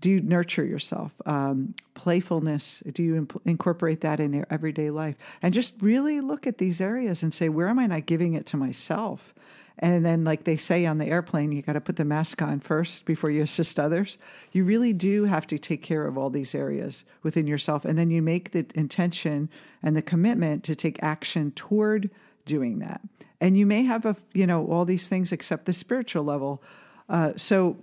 Do 0.00 0.10
you 0.10 0.20
nurture 0.20 0.64
yourself? 0.64 1.12
Um, 1.26 1.74
playfulness. 1.94 2.82
Do 2.92 3.02
you 3.02 3.16
imp- 3.16 3.42
incorporate 3.44 4.02
that 4.02 4.20
in 4.20 4.32
your 4.32 4.46
everyday 4.48 4.90
life? 4.90 5.16
And 5.42 5.52
just 5.52 5.74
really 5.80 6.20
look 6.20 6.46
at 6.46 6.58
these 6.58 6.80
areas 6.80 7.22
and 7.22 7.34
say, 7.34 7.48
where 7.48 7.66
am 7.66 7.80
I 7.80 7.86
not 7.86 8.06
giving 8.06 8.34
it 8.34 8.46
to 8.46 8.56
myself? 8.56 9.34
And 9.80 10.04
then, 10.04 10.24
like 10.24 10.44
they 10.44 10.56
say 10.56 10.86
on 10.86 10.98
the 10.98 11.06
airplane, 11.06 11.52
you 11.52 11.62
got 11.62 11.74
to 11.74 11.80
put 11.80 11.96
the 11.96 12.04
mask 12.04 12.42
on 12.42 12.58
first 12.58 13.04
before 13.04 13.30
you 13.30 13.42
assist 13.42 13.78
others. 13.78 14.18
You 14.50 14.64
really 14.64 14.92
do 14.92 15.24
have 15.24 15.46
to 15.48 15.58
take 15.58 15.82
care 15.82 16.04
of 16.06 16.18
all 16.18 16.30
these 16.30 16.54
areas 16.54 17.04
within 17.22 17.46
yourself. 17.46 17.84
And 17.84 17.96
then 17.96 18.10
you 18.10 18.20
make 18.20 18.50
the 18.50 18.66
intention 18.74 19.48
and 19.82 19.96
the 19.96 20.02
commitment 20.02 20.64
to 20.64 20.74
take 20.74 21.00
action 21.00 21.52
toward 21.52 22.10
doing 22.44 22.80
that. 22.80 23.00
And 23.40 23.56
you 23.56 23.66
may 23.66 23.84
have 23.84 24.04
a, 24.04 24.16
you 24.32 24.46
know, 24.46 24.66
all 24.66 24.84
these 24.84 25.08
things 25.08 25.32
except 25.32 25.66
the 25.66 25.72
spiritual 25.72 26.24
level. 26.24 26.62
Uh, 27.08 27.32
so 27.36 27.76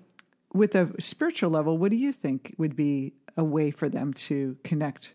with 0.54 0.76
a 0.76 0.90
spiritual 1.00 1.50
level, 1.50 1.78
what 1.78 1.92
do 1.92 1.98
you 1.98 2.12
think 2.12 2.54
would 2.58 2.76
be 2.76 3.14
a 3.38 3.44
way 3.44 3.72
for 3.72 3.90
them 3.90 4.14
to 4.14 4.58
connect 4.64 5.14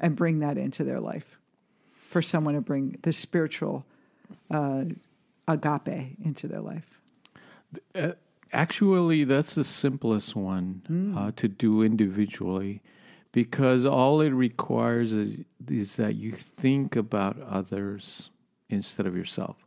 and 0.00 0.16
bring 0.16 0.40
that 0.40 0.58
into 0.58 0.84
their 0.84 1.00
life? 1.00 1.38
For 2.10 2.22
someone 2.22 2.54
to 2.54 2.60
bring 2.60 2.98
the 3.02 3.12
spiritual 3.12 3.84
uh, 4.50 4.84
agape 5.46 6.16
into 6.22 6.48
their 6.48 6.60
life? 6.60 7.00
Uh, 7.94 8.12
actually, 8.52 9.24
that's 9.24 9.54
the 9.54 9.64
simplest 9.64 10.34
one 10.34 10.82
mm. 10.88 11.16
uh, 11.16 11.32
to 11.36 11.48
do 11.48 11.82
individually 11.82 12.82
because 13.32 13.84
all 13.84 14.20
it 14.20 14.30
requires 14.30 15.12
is, 15.12 15.44
is 15.68 15.96
that 15.96 16.14
you 16.14 16.32
think 16.32 16.96
about 16.96 17.38
others 17.42 18.30
instead 18.70 19.06
of 19.06 19.16
yourself. 19.16 19.65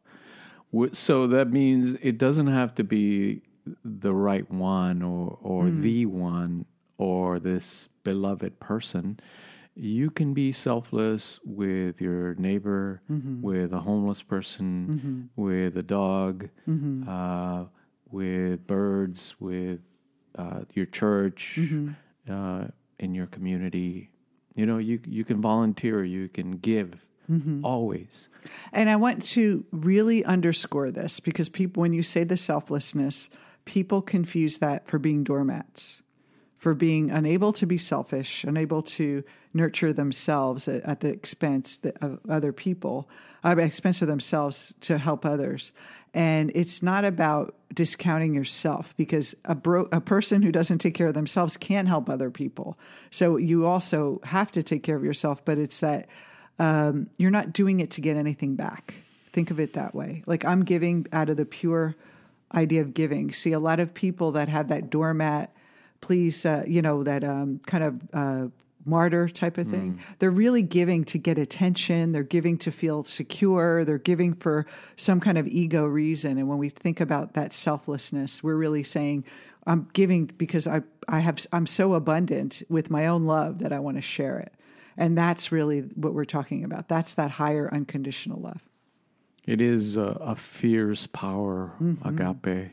So 0.94 1.28
that 1.28 1.52
means 1.52 1.98
it 2.02 2.18
doesn't 2.18 2.48
have 2.48 2.76
to 2.76 2.84
be 2.84 3.42
the 3.84 4.14
right 4.14 4.50
one 4.50 5.02
or 5.02 5.38
or 5.42 5.66
mm. 5.66 5.82
the 5.82 6.06
one 6.06 6.66
or 6.98 7.40
this 7.40 7.90
beloved 8.04 8.60
person 8.60 9.20
you 9.76 10.10
can 10.10 10.34
be 10.34 10.52
selfless 10.52 11.40
with 11.46 12.02
your 12.02 12.36
neighbor 12.36 13.02
mm-hmm. 13.10 13.42
with 13.42 13.72
a 13.72 13.80
homeless 13.80 14.22
person 14.22 15.30
mm-hmm. 15.32 15.42
with 15.42 15.78
a 15.78 15.84
dog 15.84 16.50
mm-hmm. 16.68 17.08
uh, 17.08 17.64
with 18.12 18.66
birds 18.68 19.36
with 19.40 19.86
uh, 20.38 20.62
your 20.74 20.86
church 20.86 21.54
mm-hmm. 21.58 21.92
uh, 22.30 22.66
in 23.00 23.16
your 23.16 23.28
community 23.28 24.10
you 24.56 24.66
know 24.66 24.80
you 24.80 25.00
you 25.06 25.24
can 25.24 25.40
volunteer 25.40 26.04
you 26.04 26.28
can 26.28 26.58
give 26.58 27.06
Mm-hmm. 27.30 27.64
Always. 27.64 28.30
And 28.72 28.90
I 28.90 28.96
want 28.96 29.24
to 29.28 29.66
really 29.72 30.26
underscore 30.26 30.92
this 30.92 31.20
because 31.20 31.50
people, 31.50 31.82
when 31.82 31.94
you 31.94 32.04
say 32.04 32.24
the 32.24 32.38
selflessness, 32.38 33.30
people 33.66 34.02
confuse 34.02 34.58
that 34.58 34.88
for 34.88 34.98
being 34.98 35.24
doormats, 35.24 36.02
for 36.58 36.74
being 36.74 37.12
unable 37.12 37.54
to 37.54 37.66
be 37.66 37.78
selfish, 37.78 38.44
unable 38.44 38.82
to 38.82 39.24
nurture 39.54 39.94
themselves 39.94 40.68
at, 40.68 40.84
at 40.84 41.00
the 41.02 41.10
expense 41.10 41.80
of 42.02 42.20
other 42.28 42.52
people, 42.52 43.08
at 43.44 43.58
the 43.58 43.64
expense 43.64 44.02
of 44.02 44.08
themselves 44.08 44.74
to 44.82 44.98
help 44.98 45.26
others. 45.26 45.72
And 46.14 46.52
it's 46.56 46.82
not 46.82 47.06
about 47.06 47.56
discounting 47.74 48.34
yourself 48.34 48.96
because 48.98 49.36
a, 49.46 49.54
bro- 49.54 49.90
a 49.92 50.02
person 50.02 50.42
who 50.42 50.52
doesn't 50.52 50.80
take 50.80 50.96
care 50.96 51.08
of 51.08 51.14
themselves 51.14 51.58
can't 51.58 51.88
help 51.88 52.10
other 52.10 52.32
people. 52.32 52.80
So 53.12 53.38
you 53.38 53.68
also 53.68 54.20
have 54.24 54.52
to 54.54 54.64
take 54.64 54.82
care 54.82 54.96
of 54.96 55.04
yourself, 55.04 55.46
but 55.46 55.60
it's 55.60 55.80
that 55.82 56.10
um, 56.60 57.10
you're 57.18 57.32
not 57.32 57.54
doing 57.54 57.80
it 57.80 57.92
to 57.92 58.02
get 58.02 58.18
anything 58.18 58.56
back. 58.56 58.94
Think 59.32 59.52
of 59.52 59.60
it 59.60 59.74
that 59.74 59.96
way. 59.96 60.24
Like 60.26 60.46
I'm 60.46 60.64
giving 60.66 61.08
out 61.12 61.30
of 61.30 61.38
the 61.38 61.46
pure 61.46 61.96
idea 62.54 62.82
of 62.82 62.94
giving. 62.94 63.32
See, 63.32 63.54
a 63.54 63.60
lot 63.60 63.80
of 63.80 63.94
people 63.94 64.32
that 64.34 64.50
have 64.50 64.68
that 64.68 64.90
doormat, 64.90 65.54
please, 66.02 66.46
uh, 66.46 66.64
you 66.68 66.82
know, 66.82 67.04
that 67.04 67.24
um, 67.24 67.62
kind 67.66 67.84
of 67.84 68.02
uh, 68.14 68.48
martyr 68.86 69.30
type 69.30 69.58
of 69.58 69.68
thing. 69.68 69.94
Mm. 69.94 70.18
They're 70.20 70.32
really 70.32 70.64
giving 70.64 71.04
to 71.06 71.18
get 71.18 71.38
attention. 71.38 72.12
They're 72.12 72.24
giving 72.24 72.58
to 72.60 72.72
feel 72.72 73.04
secure. 73.04 73.86
They're 73.86 73.98
giving 73.98 74.34
for 74.34 74.66
some 74.96 75.20
kind 75.20 75.38
of 75.38 75.48
ego 75.48 75.86
reason. 75.86 76.38
And 76.38 76.48
when 76.48 76.58
we 76.58 76.70
think 76.70 77.00
about 77.00 77.34
that 77.34 77.54
selflessness, 77.54 78.42
we're 78.42 78.56
really 78.56 78.84
saying, 78.84 79.26
I'm 79.68 79.88
giving 79.94 80.26
because 80.26 80.66
I, 80.66 80.82
I 81.08 81.20
have, 81.20 81.46
I'm 81.54 81.68
so 81.68 81.94
abundant 81.94 82.64
with 82.70 82.90
my 82.90 83.08
own 83.08 83.26
love 83.26 83.60
that 83.60 83.72
I 83.72 83.80
want 83.80 83.98
to 83.98 84.02
share 84.02 84.40
it. 84.40 84.54
And 84.98 85.18
that's 85.18 85.52
really 85.52 85.82
what 85.96 86.14
we're 86.14 86.26
talking 86.26 86.64
about. 86.64 86.88
That's 86.88 87.14
that 87.16 87.32
higher 87.32 87.70
unconditional 87.74 88.40
love. 88.40 88.62
It 89.46 89.62
is 89.62 89.98
a, 89.98 90.18
a 90.22 90.36
fierce 90.36 91.08
power, 91.08 91.74
mm-hmm. 91.82 92.08
agape. 92.08 92.72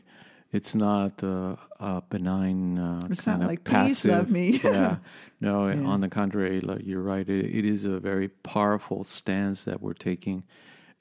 It's 0.51 0.75
not 0.75 1.21
a, 1.23 1.57
a 1.79 2.01
benign 2.09 2.77
uh, 2.77 3.07
it's 3.09 3.25
kind 3.25 3.39
not 3.39 3.45
of 3.45 3.49
like, 3.49 3.63
passive. 3.63 4.11
love 4.11 4.31
me. 4.31 4.59
yeah, 4.63 4.97
no. 5.41 5.67
Yeah. 5.67 5.81
On 5.81 6.01
the 6.01 6.09
contrary, 6.09 6.63
you're 6.83 7.01
right. 7.01 7.27
It, 7.27 7.45
it 7.45 7.65
is 7.65 7.83
a 7.83 7.99
very 7.99 8.29
powerful 8.29 9.03
stance 9.03 9.65
that 9.65 9.81
we're 9.81 9.93
taking, 9.93 10.43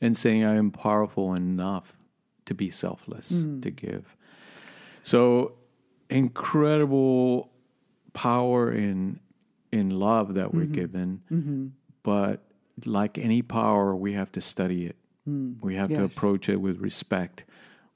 and 0.01 0.17
saying 0.17 0.45
I 0.45 0.55
am 0.55 0.71
powerful 0.71 1.35
enough 1.35 1.97
to 2.47 2.55
be 2.55 2.71
selfless, 2.71 3.33
mm. 3.33 3.63
to 3.63 3.71
give. 3.71 4.17
So 5.03 5.53
incredible 6.11 7.51
power 8.13 8.73
in 8.73 9.21
in 9.77 9.91
love 9.91 10.35
that 10.35 10.53
we're 10.53 10.63
mm-hmm. 10.63 10.73
given, 10.73 11.23
mm-hmm. 11.31 11.67
but 12.03 12.43
like 12.85 13.19
any 13.19 13.43
power, 13.43 13.95
we 13.95 14.13
have 14.13 14.33
to 14.33 14.41
study 14.41 14.87
it. 14.87 14.97
Mm. 15.29 15.57
We 15.61 15.77
have 15.77 15.91
yes. 15.91 15.99
to 15.99 16.05
approach 16.05 16.49
it 16.49 16.57
with 16.57 16.79
respect. 16.79 17.45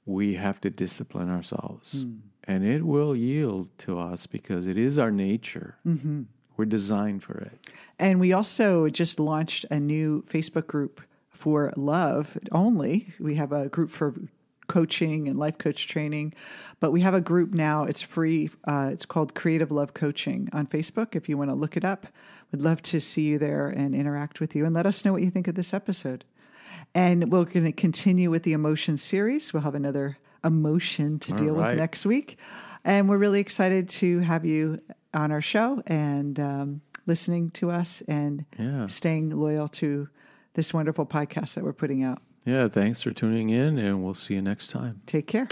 We 0.05 0.35
have 0.35 0.59
to 0.61 0.69
discipline 0.69 1.29
ourselves. 1.29 2.03
Mm. 2.03 2.19
And 2.45 2.65
it 2.65 2.83
will 2.85 3.15
yield 3.15 3.69
to 3.79 3.99
us 3.99 4.25
because 4.25 4.65
it 4.65 4.77
is 4.77 4.97
our 4.97 5.11
nature. 5.11 5.77
Mm-hmm. 5.85 6.23
We're 6.57 6.65
designed 6.65 7.23
for 7.23 7.37
it. 7.37 7.71
And 7.99 8.19
we 8.19 8.33
also 8.33 8.89
just 8.89 9.19
launched 9.19 9.65
a 9.69 9.79
new 9.79 10.23
Facebook 10.27 10.67
group 10.67 11.01
for 11.29 11.71
love 11.75 12.37
only. 12.51 13.13
We 13.19 13.35
have 13.35 13.51
a 13.51 13.69
group 13.69 13.91
for 13.91 14.15
coaching 14.71 15.27
and 15.27 15.37
life 15.37 15.57
coach 15.57 15.87
training. 15.87 16.33
But 16.79 16.91
we 16.91 17.01
have 17.01 17.13
a 17.13 17.21
group 17.21 17.51
now. 17.51 17.83
It's 17.83 18.01
free. 18.01 18.49
Uh, 18.65 18.89
it's 18.93 19.05
called 19.05 19.35
Creative 19.35 19.69
Love 19.69 19.93
Coaching 19.93 20.49
on 20.53 20.65
Facebook. 20.65 21.15
If 21.15 21.27
you 21.27 21.37
want 21.37 21.49
to 21.49 21.55
look 21.55 21.75
it 21.75 21.83
up, 21.83 22.07
we'd 22.51 22.61
love 22.61 22.81
to 22.83 23.01
see 23.01 23.23
you 23.23 23.37
there 23.37 23.67
and 23.67 23.93
interact 23.93 24.39
with 24.39 24.55
you 24.55 24.65
and 24.65 24.73
let 24.73 24.85
us 24.85 25.03
know 25.03 25.11
what 25.11 25.23
you 25.23 25.29
think 25.29 25.49
of 25.49 25.55
this 25.55 25.73
episode. 25.73 26.23
And 26.95 27.31
we're 27.31 27.43
going 27.43 27.65
to 27.65 27.73
continue 27.73 28.29
with 28.29 28.43
the 28.43 28.53
emotion 28.53 28.97
series. 28.97 29.53
We'll 29.53 29.63
have 29.63 29.75
another 29.75 30.17
emotion 30.43 31.19
to 31.19 31.33
deal 31.33 31.53
right. 31.53 31.71
with 31.71 31.77
next 31.77 32.05
week. 32.05 32.37
And 32.83 33.09
we're 33.09 33.17
really 33.17 33.41
excited 33.41 33.89
to 33.89 34.19
have 34.19 34.45
you 34.45 34.79
on 35.13 35.31
our 35.31 35.41
show 35.41 35.83
and 35.85 36.39
um, 36.39 36.81
listening 37.05 37.51
to 37.51 37.71
us 37.71 38.01
and 38.07 38.45
yeah. 38.57 38.87
staying 38.87 39.29
loyal 39.31 39.67
to 39.67 40.07
this 40.53 40.73
wonderful 40.73 41.05
podcast 41.05 41.53
that 41.55 41.63
we're 41.63 41.73
putting 41.73 42.03
out. 42.03 42.21
Yeah, 42.45 42.67
thanks 42.67 43.01
for 43.01 43.11
tuning 43.11 43.49
in, 43.49 43.77
and 43.77 44.03
we'll 44.03 44.15
see 44.15 44.33
you 44.33 44.41
next 44.41 44.69
time. 44.69 45.01
Take 45.05 45.27
care. 45.27 45.47